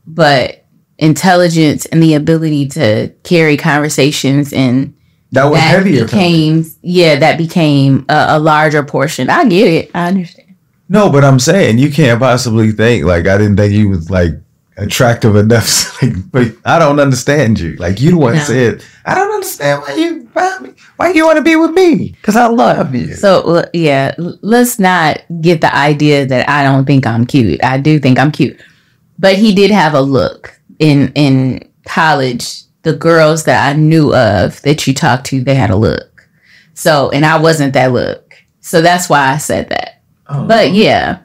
but 0.07 0.67
intelligence 0.99 1.87
and 1.87 2.03
the 2.03 2.13
ability 2.15 2.69
to 2.69 3.09
carry 3.23 3.57
conversations 3.57 4.53
and 4.53 4.95
that 5.35 5.45
was 5.45 5.59
that 5.61 5.69
heavier. 5.69 6.05
became, 6.05 6.65
yeah, 6.83 7.17
that 7.17 7.39
became 7.39 8.05
a, 8.09 8.27
a 8.31 8.39
larger 8.39 8.83
portion. 8.83 9.29
I 9.31 9.45
get 9.49 9.69
it. 9.69 9.91
I 9.95 10.09
understand. 10.09 10.55
No, 10.89 11.11
but 11.11 11.25
I'm 11.25 11.39
saying 11.39 11.79
you 11.79 11.91
can't 11.91 12.21
possibly 12.21 12.71
think 12.73 13.05
like 13.05 13.27
I 13.27 13.39
didn't 13.39 13.57
think 13.57 13.73
you 13.73 13.89
was 13.89 14.11
like 14.11 14.33
attractive 14.77 15.37
enough. 15.37 16.01
like, 16.03 16.13
but 16.31 16.53
I 16.65 16.79
don't 16.79 17.01
understand 17.01 17.59
you. 17.61 17.75
Like 17.77 18.01
you 18.01 18.19
one 18.19 18.35
No. 18.35 18.41
said, 18.41 18.85
I 19.07 19.15
don't 19.15 19.33
understand 19.33 19.83
why 19.83 19.95
you 19.95 20.29
why, 20.33 20.59
me- 20.61 20.75
why 20.97 21.11
you 21.13 21.25
want 21.27 21.37
to 21.39 21.43
be 21.43 21.57
with 21.57 21.71
me 21.73 22.11
because 22.21 22.37
I 22.37 22.47
love 22.47 22.95
you. 22.95 23.15
So 23.15 23.65
yeah, 23.73 24.15
let's 24.19 24.79
not 24.79 25.23
get 25.41 25.61
the 25.61 25.75
idea 25.75 26.27
that 26.27 26.49
I 26.49 26.63
don't 26.65 26.85
think 26.85 27.07
I'm 27.07 27.25
cute. 27.27 27.63
I 27.65 27.79
do 27.79 27.99
think 27.99 28.19
I'm 28.19 28.31
cute, 28.33 28.61
but 29.19 29.37
he 29.37 29.55
did 29.55 29.71
have 29.71 29.95
a 29.95 30.01
look 30.03 30.61
in 30.79 31.13
in 31.15 31.67
college. 31.87 32.64
The 32.85 32.95
girls 32.95 33.45
that 33.45 33.69
I 33.69 33.77
knew 33.77 34.15
of 34.15 34.63
that 34.63 34.87
you 34.87 34.95
talked 34.95 35.27
to, 35.27 35.43
they 35.43 35.55
had 35.55 35.71
a 35.71 35.77
look. 35.77 36.29
So 36.75 37.11
and 37.11 37.27
I 37.27 37.39
wasn't 37.39 37.75
that 37.75 37.93
look. 37.93 38.35
So 38.61 38.81
that's 38.81 39.09
why 39.09 39.33
I 39.33 39.37
said 39.39 39.69
that. 39.71 40.03
Oh. 40.29 40.47
But 40.47 40.73
yeah, 40.73 41.21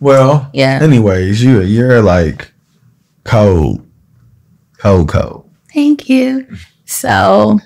well, 0.00 0.50
yeah. 0.52 0.80
anyways, 0.82 1.42
you 1.42 1.60
you're 1.62 2.02
like 2.02 2.52
cold, 3.24 3.86
cold, 4.78 5.08
cold. 5.08 5.50
Thank 5.72 6.08
you. 6.08 6.46
So 6.84 7.58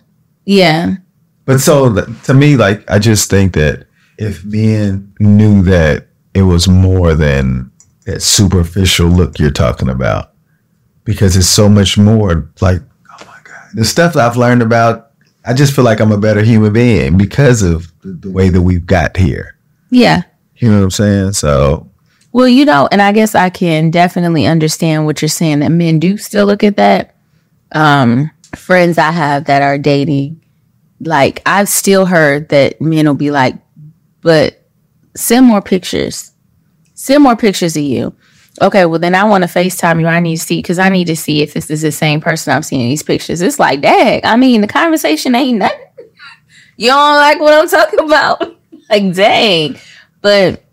yeah, 0.45 0.97
But 1.45 1.61
so 1.61 1.95
to 1.95 2.35
me, 2.35 2.57
like 2.57 2.89
I 2.91 2.99
just 2.99 3.29
think 3.31 3.55
that 3.55 3.87
if 4.19 4.45
men 4.45 5.13
knew 5.19 5.63
that 5.63 6.09
it 6.35 6.43
was 6.43 6.69
more 6.69 7.15
than 7.15 7.71
that 8.07 8.23
superficial 8.23 9.09
look 9.09 9.39
you're 9.39 9.51
talking 9.51 9.89
about, 9.89 10.33
because 11.05 11.37
it's 11.37 11.49
so 11.49 11.69
much 11.69 11.99
more. 11.99 12.51
Like, 12.61 12.83
the 13.75 13.85
stuff 13.85 14.17
I've 14.17 14.37
learned 14.37 14.63
about, 14.63 15.11
I 15.45 15.55
just 15.55 15.75
feel 15.75 15.85
like 15.85 16.01
I'm 16.01 16.13
a 16.13 16.19
better 16.19 16.43
human 16.43 16.73
being 16.73 17.17
because 17.17 17.63
of 17.63 17.93
the, 18.01 18.13
the 18.13 18.31
way 18.31 18.49
that 18.49 18.63
we've 18.63 18.87
got 18.87 19.17
here. 19.17 19.57
Yeah. 19.91 20.23
You 20.57 20.71
know 20.71 20.79
what 20.79 20.85
I'm 20.85 20.91
saying? 20.91 21.33
So 21.33 21.91
Well, 22.33 22.49
you 22.49 22.65
know, 22.65 22.89
and 22.93 23.03
I 23.03 23.13
guess 23.13 23.35
I 23.35 23.51
can 23.51 23.91
definitely 23.91 24.47
understand 24.47 25.05
what 25.05 25.21
you're 25.21 25.29
saying 25.29 25.61
that 25.61 25.71
men 25.71 25.99
do 25.99 26.17
still 26.17 26.47
look 26.47 26.63
at 26.63 26.77
that. 26.77 27.17
Um, 27.73 28.31
friends 28.55 28.99
I 28.99 29.11
have 29.11 29.47
that 29.47 29.63
are 29.63 29.79
dating, 29.79 30.43
like 31.01 31.43
I've 31.47 31.69
still 31.69 32.07
heard 32.07 32.51
that 32.51 32.81
men 32.81 33.07
will 33.07 33.15
be 33.15 33.31
like, 33.31 33.57
but 34.21 34.63
send 35.17 35.47
more 35.47 35.63
pictures. 35.63 36.33
Send 36.95 37.25
more 37.25 37.37
pictures 37.37 37.77
of 37.77 37.83
you. 37.83 38.15
Okay, 38.61 38.85
well 38.85 38.99
then 38.99 39.15
I 39.15 39.25
want 39.25 39.45
to 39.45 39.49
FaceTime 39.49 40.01
you. 40.01 40.07
I 40.07 40.21
need 40.21 40.37
to 40.37 40.43
see 40.43 40.59
because 40.59 40.79
I 40.79 40.91
need 40.91 41.07
to 41.07 41.17
see 41.17 41.43
if 41.43 41.55
this 41.55 41.71
is 41.71 41.83
the 41.83 41.93
same 41.93 42.21
person 42.21 42.55
I'm 42.55 42.63
seeing 42.63 42.83
in 42.83 42.89
these 42.91 43.03
pictures. 43.03 43.41
It's 43.41 43.59
like, 43.59 43.81
dang, 43.81 44.21
I 44.25 44.37
mean 44.37 44.61
the 44.61 44.67
conversation 44.67 45.35
ain't 45.35 45.59
nothing. 45.59 45.79
You 46.77 46.89
don't 46.89 47.17
like 47.17 47.41
what 47.41 47.55
I'm 47.55 47.69
talking 47.69 48.01
about. 48.01 48.57
like, 48.91 49.15
dang. 49.15 49.79
But 50.21 50.65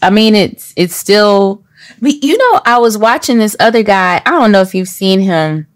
I 0.00 0.10
mean, 0.10 0.34
it's 0.34 0.72
it's 0.76 0.96
still. 0.96 1.64
But 2.00 2.22
you 2.22 2.36
know, 2.36 2.60
I 2.64 2.78
was 2.78 2.98
watching 2.98 3.38
this 3.38 3.56
other 3.60 3.82
guy. 3.82 4.20
I 4.24 4.30
don't 4.30 4.52
know 4.52 4.62
if 4.62 4.74
you've 4.74 4.88
seen 4.88 5.20
him, 5.20 5.66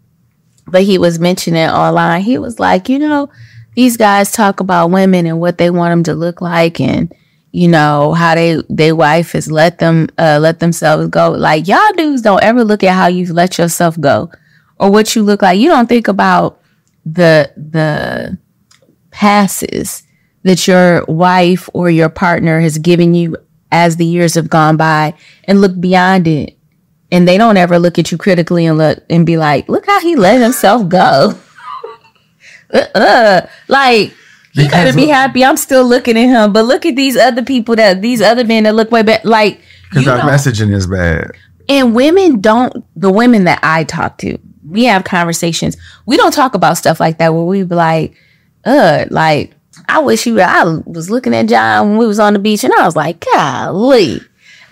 but 0.67 0.83
he 0.83 0.97
was 0.97 1.19
mentioning 1.19 1.69
online. 1.69 2.21
He 2.21 2.37
was 2.37 2.59
like, 2.59 2.89
you 2.89 2.99
know, 2.99 3.29
these 3.75 3.97
guys 3.97 4.31
talk 4.31 4.59
about 4.59 4.91
women 4.91 5.25
and 5.25 5.39
what 5.39 5.57
they 5.57 5.69
want 5.69 5.91
them 5.91 6.03
to 6.03 6.15
look 6.15 6.41
like, 6.41 6.79
and 6.81 7.13
you 7.57 7.67
know 7.67 8.13
how 8.13 8.35
they 8.35 8.61
their 8.69 8.95
wife 8.95 9.31
has 9.31 9.51
let 9.51 9.79
them 9.79 10.07
uh, 10.19 10.37
let 10.39 10.59
themselves 10.59 11.07
go. 11.07 11.31
Like 11.31 11.67
y'all 11.67 11.91
dudes 11.93 12.21
don't 12.21 12.43
ever 12.43 12.63
look 12.63 12.83
at 12.83 12.93
how 12.93 13.07
you've 13.07 13.31
let 13.31 13.57
yourself 13.57 13.99
go 13.99 14.29
or 14.79 14.91
what 14.91 15.15
you 15.15 15.23
look 15.23 15.41
like. 15.41 15.59
You 15.59 15.69
don't 15.69 15.89
think 15.89 16.07
about 16.07 16.61
the 17.03 17.51
the 17.57 18.37
passes 19.09 20.03
that 20.43 20.67
your 20.67 21.03
wife 21.05 21.67
or 21.73 21.89
your 21.89 22.09
partner 22.09 22.59
has 22.59 22.77
given 22.77 23.15
you 23.15 23.35
as 23.71 23.95
the 23.95 24.05
years 24.05 24.35
have 24.35 24.51
gone 24.51 24.77
by 24.77 25.15
and 25.45 25.59
look 25.59 25.81
beyond 25.81 26.27
it. 26.27 26.55
And 27.11 27.27
they 27.27 27.39
don't 27.39 27.57
ever 27.57 27.79
look 27.79 27.97
at 27.97 28.11
you 28.11 28.19
critically 28.19 28.67
and 28.67 28.77
look 28.77 29.03
and 29.09 29.25
be 29.25 29.37
like, 29.37 29.67
look 29.67 29.87
how 29.87 29.99
he 29.99 30.15
let 30.15 30.41
himself 30.41 30.87
go. 30.87 31.33
uh, 32.71 33.41
like 33.67 34.13
he 34.63 34.67
better 34.69 34.95
be 34.95 35.07
happy. 35.07 35.43
I'm 35.45 35.57
still 35.57 35.85
looking 35.85 36.17
at 36.17 36.25
him, 36.25 36.53
but 36.53 36.65
look 36.65 36.85
at 36.85 36.95
these 36.95 37.15
other 37.15 37.43
people 37.43 37.75
that 37.75 38.01
these 38.01 38.21
other 38.21 38.43
men 38.43 38.63
that 38.63 38.75
look 38.75 38.91
way 38.91 39.03
back. 39.03 39.23
Like 39.23 39.61
because 39.89 40.07
our 40.07 40.17
know. 40.17 40.23
messaging 40.23 40.73
is 40.73 40.87
bad. 40.87 41.31
And 41.69 41.95
women 41.95 42.39
don't, 42.41 42.85
the 42.95 43.11
women 43.11 43.45
that 43.45 43.59
I 43.61 43.83
talk 43.83 44.17
to, 44.19 44.37
we 44.65 44.85
have 44.85 45.03
conversations. 45.03 45.77
We 46.05 46.17
don't 46.17 46.33
talk 46.33 46.55
about 46.55 46.77
stuff 46.77 46.99
like 46.99 47.17
that 47.17 47.33
where 47.33 47.43
we 47.43 47.63
be 47.63 47.75
like, 47.75 48.15
uh, 48.65 49.05
like, 49.09 49.53
I 49.87 49.99
wish 49.99 50.25
you, 50.25 50.39
I 50.39 50.63
was 50.85 51.09
looking 51.09 51.33
at 51.33 51.47
John 51.47 51.89
when 51.89 51.97
we 51.97 52.07
was 52.07 52.19
on 52.19 52.33
the 52.33 52.39
beach 52.39 52.63
and 52.63 52.73
I 52.73 52.85
was 52.85 52.95
like, 52.95 53.23
golly, 53.33 54.21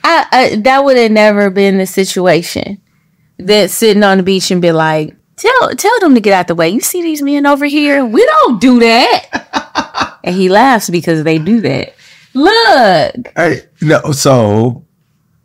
I, 0.04 0.28
I 0.32 0.56
that 0.58 0.84
would 0.84 0.98
have 0.98 1.12
never 1.12 1.50
been 1.50 1.78
the 1.78 1.86
situation 1.86 2.82
that 3.38 3.69
sitting 3.69 4.04
on 4.04 4.17
the 4.17 4.24
beach 4.24 4.52
and 4.52 4.62
be 4.62 4.71
like, 4.71 5.15
tell, 5.36 5.76
tell 5.76 6.00
them 6.00 6.15
to 6.15 6.21
get 6.21 6.34
out 6.34 6.48
the 6.48 6.56
way. 6.56 6.69
You 6.69 6.82
see 6.82 7.02
these 7.02 7.21
men 7.21 7.45
over 7.45 7.65
here? 7.65 8.04
We 8.06 8.26
don't 8.26 8.60
do 8.60 8.80
that. 8.80 9.48
and 10.25 10.35
he 10.35 10.49
laughs 10.49 10.89
because 10.89 11.23
they 11.23 11.38
do 11.38 11.61
that. 11.61 11.93
Look. 12.33 13.31
Hey, 13.38 13.61
no, 13.81 14.11
so 14.11 14.83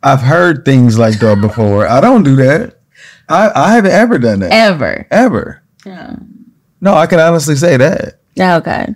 I've 0.03 0.19
heard 0.19 0.65
things 0.65 0.99
like 0.99 1.19
that 1.19 1.39
before. 1.39 1.87
I 1.87 2.01
don't 2.01 2.23
do 2.23 2.35
that. 2.37 2.79
I, 3.29 3.51
I 3.55 3.73
haven't 3.73 3.91
ever 3.91 4.17
done 4.17 4.39
that. 4.39 4.51
Ever. 4.51 5.07
ever. 5.09 5.63
Yeah. 5.85 6.17
No, 6.81 6.95
I 6.95 7.05
can 7.05 7.19
honestly 7.19 7.55
say 7.55 7.77
that. 7.77 8.19
Okay. 8.37 8.95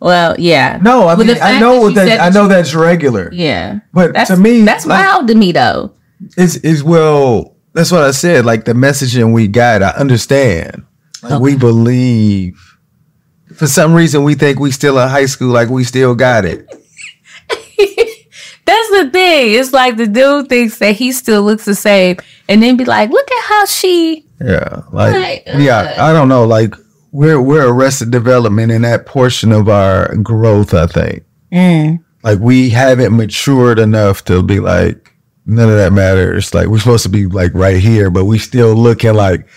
Well, 0.00 0.34
yeah. 0.38 0.78
No, 0.82 1.08
I 1.08 1.16
mean 1.16 1.30
I 1.42 1.60
know 1.60 1.74
that 1.74 1.82
what 1.82 1.94
that 1.94 2.20
I 2.20 2.30
know 2.30 2.48
that's 2.48 2.74
regular. 2.74 3.30
Yeah. 3.32 3.80
But 3.92 4.14
That's 4.14 4.30
to 4.30 4.36
me, 4.36 4.62
that's 4.62 4.86
like, 4.86 5.04
wild 5.04 5.28
to 5.28 5.34
me 5.34 5.52
though. 5.52 5.92
It's 6.36 6.56
is 6.56 6.82
well. 6.82 7.56
That's 7.72 7.92
what 7.92 8.02
I 8.02 8.12
said. 8.12 8.44
Like 8.44 8.64
the 8.64 8.72
messaging 8.72 9.32
we 9.32 9.48
got, 9.48 9.82
I 9.82 9.90
understand. 9.90 10.84
Like 11.22 11.40
we 11.40 11.56
believe. 11.56 12.67
For 13.58 13.66
some 13.66 13.92
reason, 13.92 14.22
we 14.22 14.34
think 14.34 14.58
we 14.60 14.70
still 14.70 14.98
in 14.98 15.08
high 15.08 15.26
school. 15.26 15.48
Like 15.52 15.68
we 15.68 15.84
still 15.84 16.14
got 16.14 16.44
it. 16.44 16.66
That's 18.64 18.90
the 18.90 19.08
thing. 19.12 19.54
It's 19.54 19.72
like 19.72 19.96
the 19.96 20.06
dude 20.06 20.48
thinks 20.48 20.78
that 20.78 20.94
he 20.94 21.10
still 21.12 21.42
looks 21.42 21.64
the 21.64 21.74
same 21.74 22.18
and 22.48 22.62
then 22.62 22.76
be 22.76 22.84
like, 22.84 23.10
look 23.10 23.30
at 23.30 23.44
how 23.44 23.64
she 23.64 24.26
Yeah, 24.40 24.82
like 24.92 25.14
Right. 25.14 25.42
yeah. 25.56 25.94
Uh, 25.98 26.06
I 26.06 26.12
don't 26.12 26.28
know. 26.28 26.44
Like 26.46 26.74
we're 27.10 27.40
we're 27.40 27.66
arrested 27.72 28.10
development 28.10 28.70
in 28.70 28.82
that 28.82 29.06
portion 29.06 29.52
of 29.52 29.68
our 29.68 30.14
growth. 30.16 30.74
I 30.74 30.86
think. 30.86 31.24
Mm. 31.52 32.04
Like 32.22 32.38
we 32.40 32.68
haven't 32.70 33.16
matured 33.16 33.78
enough 33.78 34.24
to 34.26 34.42
be 34.42 34.60
like 34.60 35.14
none 35.46 35.70
of 35.70 35.76
that 35.76 35.92
matters. 35.94 36.52
Like 36.52 36.66
we're 36.68 36.78
supposed 36.78 37.04
to 37.04 37.08
be 37.08 37.26
like 37.26 37.54
right 37.54 37.78
here, 37.78 38.10
but 38.10 38.26
we 38.26 38.38
still 38.38 38.74
looking 38.74 39.14
like 39.14 39.48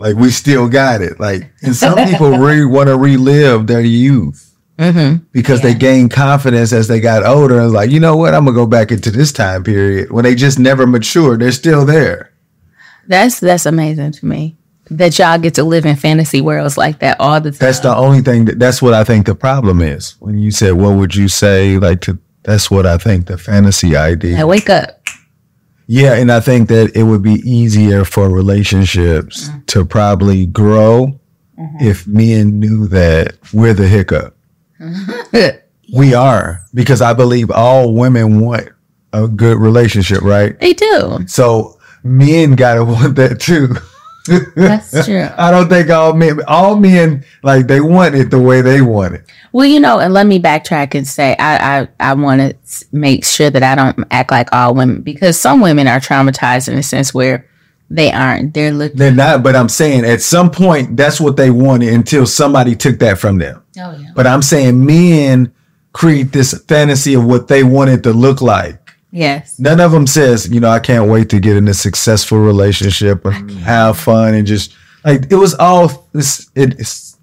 like 0.00 0.16
we 0.16 0.30
still 0.30 0.66
got 0.66 1.02
it. 1.02 1.20
Like 1.20 1.52
and 1.62 1.76
some 1.76 1.94
people 2.08 2.30
really 2.38 2.64
want 2.64 2.88
to 2.88 2.96
relive 2.96 3.66
their 3.66 3.82
youth 3.82 4.56
mm-hmm. 4.78 5.22
because 5.30 5.60
they 5.60 5.74
gained 5.74 6.10
confidence 6.10 6.72
as 6.72 6.88
they 6.88 7.00
got 7.00 7.24
older 7.24 7.60
and 7.60 7.72
like 7.72 7.90
you 7.90 8.00
know 8.00 8.16
what 8.16 8.34
I'm 8.34 8.46
gonna 8.46 8.56
go 8.56 8.66
back 8.66 8.90
into 8.90 9.10
this 9.10 9.30
time 9.30 9.62
period 9.62 10.10
when 10.10 10.24
they 10.24 10.34
just 10.34 10.58
never 10.58 10.86
matured. 10.86 11.40
They're 11.40 11.52
still 11.52 11.84
there. 11.84 12.32
That's 13.06 13.40
that's 13.40 13.66
amazing 13.66 14.12
to 14.12 14.26
me. 14.26 14.56
That 14.90 15.18
y'all 15.18 15.38
get 15.38 15.54
to 15.54 15.64
live 15.64 15.84
in 15.84 15.94
fantasy 15.94 16.40
worlds 16.40 16.76
like 16.76 16.98
that 17.00 17.20
all 17.20 17.40
the 17.40 17.50
time. 17.50 17.58
That's 17.60 17.80
the 17.80 17.94
only 17.94 18.22
thing 18.22 18.46
that 18.46 18.58
that's 18.58 18.80
what 18.80 18.94
I 18.94 19.04
think 19.04 19.26
the 19.26 19.34
problem 19.34 19.82
is. 19.82 20.16
When 20.18 20.38
you 20.38 20.50
said 20.50 20.72
what 20.72 20.96
would 20.96 21.14
you 21.14 21.28
say 21.28 21.76
like 21.76 22.00
to 22.02 22.18
that's 22.42 22.70
what 22.70 22.86
I 22.86 22.96
think 22.96 23.26
the 23.26 23.36
fantasy 23.36 23.96
idea. 23.96 24.38
Now 24.38 24.46
wake 24.46 24.70
up. 24.70 24.99
Yeah, 25.92 26.14
and 26.14 26.30
I 26.30 26.38
think 26.38 26.68
that 26.68 26.94
it 26.94 27.02
would 27.02 27.20
be 27.22 27.42
easier 27.44 28.04
for 28.04 28.30
relationships 28.30 29.48
Mm-hmm. 29.48 29.58
to 29.66 29.84
probably 29.84 30.46
grow 30.46 31.18
if 31.80 32.06
men 32.06 32.60
knew 32.60 32.86
that 32.88 33.36
we're 33.52 33.74
the 33.74 33.88
hiccup. 33.88 34.36
We 35.92 36.14
are 36.14 36.60
because 36.72 37.02
I 37.02 37.12
believe 37.14 37.50
all 37.50 37.92
women 37.94 38.38
want 38.40 38.68
a 39.12 39.26
good 39.26 39.58
relationship, 39.58 40.22
right? 40.22 40.56
They 40.60 40.72
do. 40.72 41.18
So 41.26 41.80
men 42.04 42.54
gotta 42.54 42.84
want 42.94 43.16
that 43.16 43.40
too. 43.40 43.74
That's 44.26 45.04
true. 45.06 45.28
I 45.36 45.50
don't 45.50 45.68
think 45.68 45.90
all 45.90 46.12
men, 46.12 46.40
all 46.46 46.76
men 46.76 47.24
like 47.42 47.66
they 47.66 47.80
want 47.80 48.14
it 48.14 48.30
the 48.30 48.40
way 48.40 48.60
they 48.60 48.80
want 48.80 49.14
it. 49.14 49.24
Well, 49.52 49.66
you 49.66 49.80
know, 49.80 49.98
and 49.98 50.14
let 50.14 50.26
me 50.26 50.38
backtrack 50.38 50.94
and 50.94 51.06
say 51.06 51.36
I 51.38 51.80
I, 51.80 51.88
I 51.98 52.14
want 52.14 52.40
to 52.40 52.86
make 52.92 53.24
sure 53.24 53.50
that 53.50 53.62
I 53.62 53.74
don't 53.74 54.06
act 54.10 54.30
like 54.30 54.52
all 54.52 54.74
women 54.74 55.02
because 55.02 55.38
some 55.38 55.60
women 55.60 55.86
are 55.88 56.00
traumatized 56.00 56.68
in 56.68 56.78
a 56.78 56.82
sense 56.82 57.12
where 57.14 57.46
they 57.88 58.12
aren't. 58.12 58.54
They're 58.54 58.72
looking. 58.72 58.96
They're 58.96 59.12
not, 59.12 59.42
but 59.42 59.56
I'm 59.56 59.68
saying 59.68 60.04
at 60.04 60.22
some 60.22 60.50
point 60.50 60.96
that's 60.96 61.20
what 61.20 61.36
they 61.36 61.50
wanted 61.50 61.92
until 61.92 62.24
somebody 62.26 62.76
took 62.76 62.98
that 63.00 63.18
from 63.18 63.38
them. 63.38 63.62
Oh 63.78 63.96
yeah. 63.98 64.12
But 64.14 64.26
I'm 64.26 64.42
saying 64.42 64.84
men 64.84 65.52
create 65.92 66.30
this 66.30 66.54
fantasy 66.68 67.14
of 67.14 67.24
what 67.24 67.48
they 67.48 67.64
want 67.64 67.90
it 67.90 68.02
to 68.04 68.12
look 68.12 68.40
like. 68.40 68.79
Yes. 69.12 69.58
None 69.58 69.80
of 69.80 69.92
them 69.92 70.06
says, 70.06 70.48
you 70.48 70.60
know, 70.60 70.70
I 70.70 70.78
can't 70.78 71.10
wait 71.10 71.30
to 71.30 71.40
get 71.40 71.56
in 71.56 71.66
a 71.68 71.74
successful 71.74 72.38
relationship 72.38 73.24
and 73.24 73.50
have 73.50 73.98
fun 73.98 74.34
and 74.34 74.46
just 74.46 74.74
like 75.04 75.30
it 75.30 75.36
was 75.36 75.54
all 75.54 76.08
it's 76.14 76.50
it's 76.54 77.16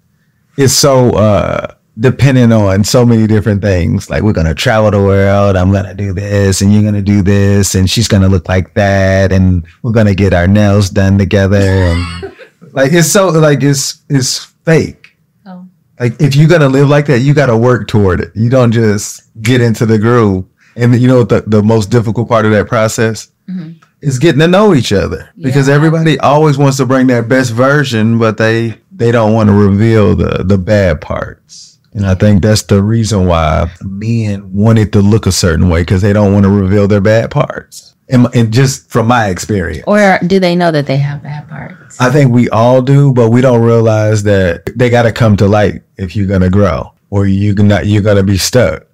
it's 0.56 0.74
so 0.74 1.10
uh 1.10 1.74
dependent 1.98 2.52
on 2.52 2.84
so 2.84 3.04
many 3.04 3.26
different 3.26 3.62
things. 3.62 4.10
Like 4.10 4.22
we're 4.22 4.32
gonna 4.32 4.54
travel 4.54 4.90
the 4.90 4.98
world, 4.98 5.56
I'm 5.56 5.72
gonna 5.72 5.94
do 5.94 6.12
this 6.12 6.60
and 6.60 6.72
you're 6.72 6.82
gonna 6.82 7.02
do 7.02 7.22
this 7.22 7.74
and 7.74 7.88
she's 7.88 8.08
gonna 8.08 8.28
look 8.28 8.48
like 8.48 8.74
that 8.74 9.32
and 9.32 9.64
we're 9.82 9.92
gonna 9.92 10.14
get 10.14 10.34
our 10.34 10.46
nails 10.46 10.90
done 10.90 11.16
together 11.16 11.56
and 11.56 12.36
like 12.72 12.92
it's 12.92 13.10
so 13.10 13.28
like 13.28 13.62
it's 13.62 14.02
it's 14.10 14.44
fake. 14.64 15.16
Oh. 15.46 15.66
Like 15.98 16.20
if 16.20 16.36
you're 16.36 16.48
gonna 16.48 16.68
live 16.68 16.88
like 16.88 17.06
that, 17.06 17.20
you 17.20 17.32
gotta 17.32 17.56
work 17.56 17.88
toward 17.88 18.20
it. 18.20 18.32
You 18.34 18.50
don't 18.50 18.72
just 18.72 19.22
get 19.40 19.62
into 19.62 19.86
the 19.86 19.98
groove. 19.98 20.44
And 20.78 20.94
you 21.00 21.08
know 21.08 21.24
the, 21.24 21.42
the 21.46 21.62
most 21.62 21.90
difficult 21.90 22.28
part 22.28 22.46
of 22.46 22.52
that 22.52 22.68
process 22.68 23.30
mm-hmm. 23.48 23.72
is 24.00 24.18
getting 24.18 24.40
to 24.40 24.48
know 24.48 24.74
each 24.74 24.92
other. 24.92 25.30
Because 25.36 25.68
everybody 25.68 26.18
always 26.20 26.56
wants 26.56 26.76
to 26.76 26.86
bring 26.86 27.08
their 27.08 27.22
best 27.22 27.52
version, 27.52 28.18
but 28.18 28.38
they 28.38 28.78
they 28.92 29.12
don't 29.12 29.32
want 29.32 29.48
to 29.48 29.54
reveal 29.54 30.14
the 30.14 30.44
the 30.44 30.58
bad 30.58 31.00
parts. 31.00 31.68
And 31.94 32.06
I 32.06 32.14
think 32.14 32.42
that's 32.42 32.62
the 32.62 32.82
reason 32.82 33.26
why 33.26 33.70
men 33.82 34.52
want 34.52 34.78
it 34.78 34.92
to 34.92 35.00
look 35.00 35.26
a 35.26 35.32
certain 35.32 35.68
way 35.68 35.82
because 35.82 36.02
they 36.02 36.12
don't 36.12 36.32
want 36.32 36.44
to 36.44 36.50
reveal 36.50 36.86
their 36.86 37.00
bad 37.00 37.30
parts. 37.30 37.96
And, 38.10 38.26
and 38.34 38.52
just 38.52 38.88
from 38.88 39.06
my 39.06 39.28
experience. 39.28 39.84
Or 39.86 40.18
do 40.26 40.38
they 40.40 40.56
know 40.56 40.70
that 40.70 40.86
they 40.86 40.96
have 40.96 41.22
bad 41.22 41.48
parts? 41.48 42.00
I 42.00 42.10
think 42.10 42.32
we 42.32 42.48
all 42.50 42.80
do, 42.80 43.12
but 43.12 43.30
we 43.30 43.40
don't 43.40 43.62
realize 43.62 44.22
that 44.22 44.70
they 44.76 44.88
got 44.88 45.02
to 45.02 45.12
come 45.12 45.36
to 45.38 45.46
light 45.46 45.82
if 45.96 46.16
you're 46.16 46.26
gonna 46.26 46.48
grow, 46.48 46.92
or 47.10 47.26
you're 47.26 47.54
not 47.56 47.86
you're 47.86 48.02
gonna 48.02 48.22
be 48.22 48.38
stuck. 48.38 48.86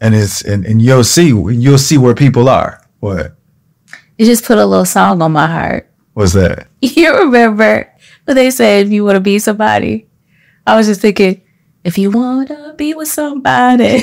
And 0.00 0.14
it's 0.14 0.42
and, 0.42 0.64
and 0.64 0.80
you'll 0.80 1.04
see 1.04 1.28
you'll 1.28 1.78
see 1.78 1.98
where 1.98 2.14
people 2.14 2.48
are. 2.48 2.80
What 3.00 3.36
You 4.18 4.26
just 4.26 4.44
put 4.44 4.58
a 4.58 4.64
little 4.64 4.84
song 4.84 5.22
on 5.22 5.32
my 5.32 5.46
heart. 5.46 5.90
was 6.14 6.32
that? 6.32 6.66
You 6.80 7.16
remember 7.18 7.92
But 8.24 8.34
they 8.34 8.50
said 8.50 8.86
if 8.86 8.92
you 8.92 9.04
want 9.04 9.16
to 9.16 9.20
be 9.20 9.38
somebody, 9.38 10.06
I 10.66 10.76
was 10.76 10.86
just 10.86 11.00
thinking, 11.00 11.42
if 11.84 11.98
you 11.98 12.10
want 12.10 12.48
to 12.48 12.74
be 12.76 12.94
with 12.94 13.08
somebody, 13.08 14.02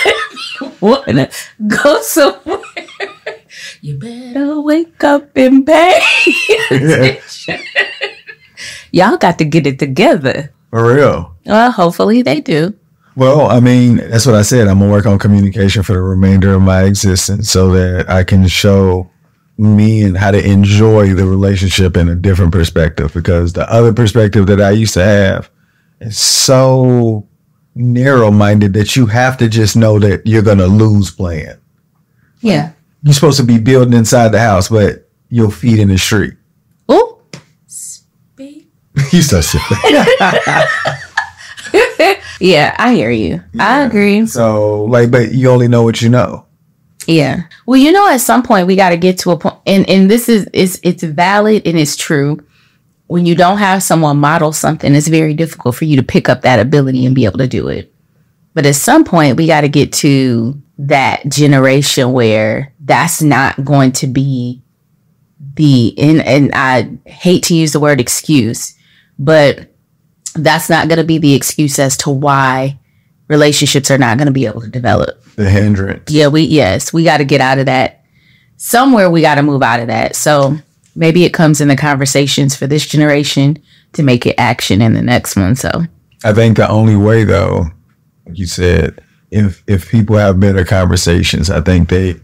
want 0.80 1.06
to 1.06 1.30
go 1.66 2.00
somewhere, 2.02 2.62
you 3.80 3.98
better 3.98 4.60
wake 4.60 5.02
up 5.04 5.36
and 5.36 5.66
pay 5.66 6.00
attention. 6.70 7.60
Y'all 8.90 9.16
got 9.16 9.38
to 9.38 9.44
get 9.44 9.66
it 9.66 9.78
together. 9.78 10.52
For 10.70 10.94
real. 10.94 11.36
Well, 11.44 11.70
hopefully 11.72 12.22
they 12.22 12.40
do. 12.40 12.74
Well, 13.14 13.50
I 13.50 13.60
mean, 13.60 13.96
that's 13.96 14.24
what 14.24 14.34
I 14.34 14.42
said. 14.42 14.68
I'm 14.68 14.78
gonna 14.78 14.90
work 14.90 15.06
on 15.06 15.18
communication 15.18 15.82
for 15.82 15.92
the 15.92 16.00
remainder 16.00 16.54
of 16.54 16.62
my 16.62 16.84
existence 16.84 17.50
so 17.50 17.70
that 17.72 18.08
I 18.08 18.24
can 18.24 18.46
show 18.46 19.10
me 19.58 20.02
and 20.02 20.16
how 20.16 20.30
to 20.30 20.44
enjoy 20.44 21.14
the 21.14 21.26
relationship 21.26 21.96
in 21.96 22.08
a 22.08 22.14
different 22.14 22.52
perspective 22.52 23.12
because 23.12 23.52
the 23.52 23.70
other 23.70 23.92
perspective 23.92 24.46
that 24.46 24.60
I 24.60 24.70
used 24.70 24.94
to 24.94 25.04
have 25.04 25.50
is 26.00 26.18
so 26.18 27.26
narrow 27.74 28.30
minded 28.30 28.72
that 28.74 28.96
you 28.96 29.06
have 29.06 29.36
to 29.38 29.48
just 29.48 29.76
know 29.76 29.98
that 29.98 30.26
you're 30.26 30.42
gonna 30.42 30.66
lose 30.66 31.10
playing. 31.10 31.56
Yeah. 32.40 32.72
You're 33.02 33.14
supposed 33.14 33.38
to 33.38 33.44
be 33.44 33.58
building 33.58 33.94
inside 33.94 34.28
the 34.28 34.40
house, 34.40 34.68
but 34.68 35.08
you'll 35.28 35.50
feed 35.50 35.78
in 35.78 35.88
the 35.88 35.98
street. 35.98 36.34
Ooh. 36.90 37.18
you 38.38 39.22
so 39.22 39.40
silly. 39.40 39.64
yeah, 42.40 42.74
I 42.78 42.94
hear 42.94 43.10
you. 43.10 43.42
I 43.58 43.82
agree. 43.82 44.26
So 44.26 44.84
like, 44.84 45.10
but 45.10 45.32
you 45.32 45.50
only 45.50 45.68
know 45.68 45.82
what 45.82 46.02
you 46.02 46.08
know. 46.08 46.46
Yeah. 47.06 47.42
Well, 47.66 47.78
you 47.78 47.92
know, 47.92 48.08
at 48.08 48.20
some 48.20 48.42
point 48.42 48.66
we 48.66 48.76
got 48.76 48.90
to 48.90 48.96
get 48.96 49.18
to 49.20 49.32
a 49.32 49.38
point, 49.38 49.56
and 49.66 49.88
and 49.88 50.10
this 50.10 50.28
is 50.28 50.48
it's 50.52 50.78
it's 50.82 51.02
valid 51.02 51.66
and 51.66 51.78
it's 51.78 51.96
true. 51.96 52.44
When 53.06 53.26
you 53.26 53.34
don't 53.34 53.58
have 53.58 53.82
someone 53.82 54.18
model 54.18 54.52
something, 54.52 54.94
it's 54.94 55.08
very 55.08 55.34
difficult 55.34 55.74
for 55.74 55.84
you 55.84 55.96
to 55.96 56.02
pick 56.02 56.28
up 56.28 56.42
that 56.42 56.60
ability 56.60 57.04
and 57.04 57.14
be 57.14 57.24
able 57.24 57.38
to 57.38 57.48
do 57.48 57.68
it. 57.68 57.92
But 58.54 58.66
at 58.66 58.76
some 58.76 59.04
point, 59.04 59.36
we 59.36 59.46
got 59.46 59.62
to 59.62 59.68
get 59.68 59.92
to 59.94 60.60
that 60.78 61.28
generation 61.28 62.12
where 62.12 62.72
that's 62.80 63.22
not 63.22 63.64
going 63.64 63.92
to 63.92 64.06
be 64.06 64.62
the 65.54 65.94
and 65.98 66.22
and 66.22 66.50
I 66.54 66.90
hate 67.08 67.44
to 67.44 67.54
use 67.54 67.72
the 67.72 67.80
word 67.80 68.00
excuse, 68.00 68.74
but 69.18 69.71
that's 70.34 70.70
not 70.70 70.88
going 70.88 70.98
to 70.98 71.04
be 71.04 71.18
the 71.18 71.34
excuse 71.34 71.78
as 71.78 71.96
to 71.98 72.10
why 72.10 72.78
relationships 73.28 73.90
are 73.90 73.98
not 73.98 74.18
going 74.18 74.26
to 74.26 74.32
be 74.32 74.46
able 74.46 74.60
to 74.60 74.68
develop. 74.68 75.22
The 75.36 75.48
hindrance. 75.48 76.10
Yeah, 76.10 76.28
we 76.28 76.42
yes, 76.42 76.92
we 76.92 77.04
got 77.04 77.18
to 77.18 77.24
get 77.24 77.40
out 77.40 77.58
of 77.58 77.66
that. 77.66 78.04
Somewhere 78.56 79.10
we 79.10 79.22
got 79.22 79.36
to 79.36 79.42
move 79.42 79.62
out 79.62 79.80
of 79.80 79.88
that. 79.88 80.14
So 80.14 80.56
maybe 80.94 81.24
it 81.24 81.32
comes 81.32 81.60
in 81.60 81.68
the 81.68 81.76
conversations 81.76 82.54
for 82.54 82.66
this 82.66 82.86
generation 82.86 83.62
to 83.94 84.02
make 84.02 84.26
it 84.26 84.36
action 84.38 84.82
in 84.82 84.94
the 84.94 85.02
next 85.02 85.36
one. 85.36 85.56
So 85.56 85.70
I 86.24 86.32
think 86.32 86.56
the 86.56 86.68
only 86.68 86.96
way 86.96 87.24
though, 87.24 87.66
like 88.26 88.38
you 88.38 88.46
said, 88.46 89.02
if 89.30 89.62
if 89.66 89.90
people 89.90 90.16
have 90.16 90.38
better 90.38 90.64
conversations, 90.64 91.50
I 91.50 91.60
think 91.60 91.88
they 91.88 92.20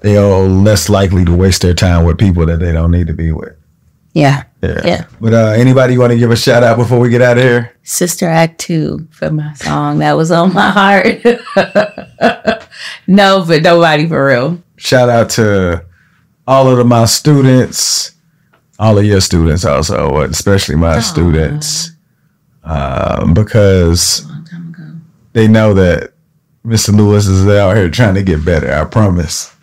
they 0.00 0.16
are 0.16 0.42
less 0.42 0.88
likely 0.88 1.24
to 1.24 1.36
waste 1.36 1.62
their 1.62 1.74
time 1.74 2.04
with 2.04 2.18
people 2.18 2.46
that 2.46 2.60
they 2.60 2.72
don't 2.72 2.90
need 2.90 3.08
to 3.08 3.14
be 3.14 3.32
with. 3.32 3.57
Yeah, 4.18 4.42
Yeah. 4.62 4.80
Yeah. 4.84 5.04
But 5.20 5.34
uh, 5.34 5.52
anybody 5.56 5.96
want 5.96 6.12
to 6.12 6.18
give 6.18 6.30
a 6.30 6.36
shout 6.36 6.62
out 6.64 6.76
before 6.76 6.98
we 6.98 7.08
get 7.08 7.22
out 7.22 7.38
of 7.38 7.44
here? 7.44 7.72
Sister 7.84 8.26
Act 8.26 8.58
Two 8.58 9.06
for 9.10 9.30
my 9.30 9.52
song 9.54 9.98
that 9.98 10.14
was 10.14 10.30
on 10.30 10.52
my 10.52 10.70
heart. 10.70 11.22
no, 13.06 13.44
but 13.46 13.62
nobody 13.62 14.08
for 14.08 14.26
real. 14.26 14.62
Shout 14.76 15.08
out 15.08 15.30
to 15.30 15.84
all 16.46 16.68
of 16.68 16.78
the, 16.78 16.84
my 16.84 17.04
students, 17.04 18.12
all 18.78 18.98
of 18.98 19.04
your 19.04 19.20
students 19.20 19.64
also, 19.64 20.20
especially 20.22 20.76
my 20.76 21.00
students, 21.00 21.92
um, 22.64 23.34
because 23.34 24.24
Long 24.26 24.44
time 24.44 24.74
ago. 24.74 25.00
they 25.32 25.46
know 25.46 25.74
that 25.74 26.12
Mr. 26.64 26.94
Lewis 26.96 27.26
is 27.26 27.46
out 27.46 27.76
here 27.76 27.88
trying 27.90 28.14
to 28.14 28.22
get 28.22 28.44
better. 28.44 28.72
I 28.72 28.84
promise. 28.84 29.54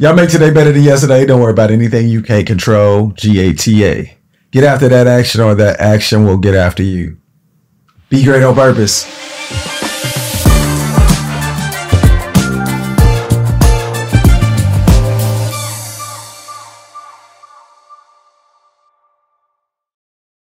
Y'all 0.00 0.14
make 0.14 0.30
today 0.30 0.50
better 0.50 0.72
than 0.72 0.82
yesterday. 0.82 1.26
Don't 1.26 1.42
worry 1.42 1.52
about 1.52 1.70
anything 1.70 2.08
you 2.08 2.22
can't 2.22 2.46
control. 2.46 3.08
G 3.18 3.38
A 3.38 3.52
T 3.52 3.84
A. 3.84 4.16
Get 4.50 4.64
after 4.64 4.88
that 4.88 5.06
action, 5.06 5.42
or 5.42 5.54
that 5.56 5.78
action 5.78 6.24
will 6.24 6.38
get 6.38 6.54
after 6.54 6.82
you. 6.82 7.18
Be 8.08 8.24
great 8.24 8.42
on 8.42 8.54
purpose. 8.54 9.04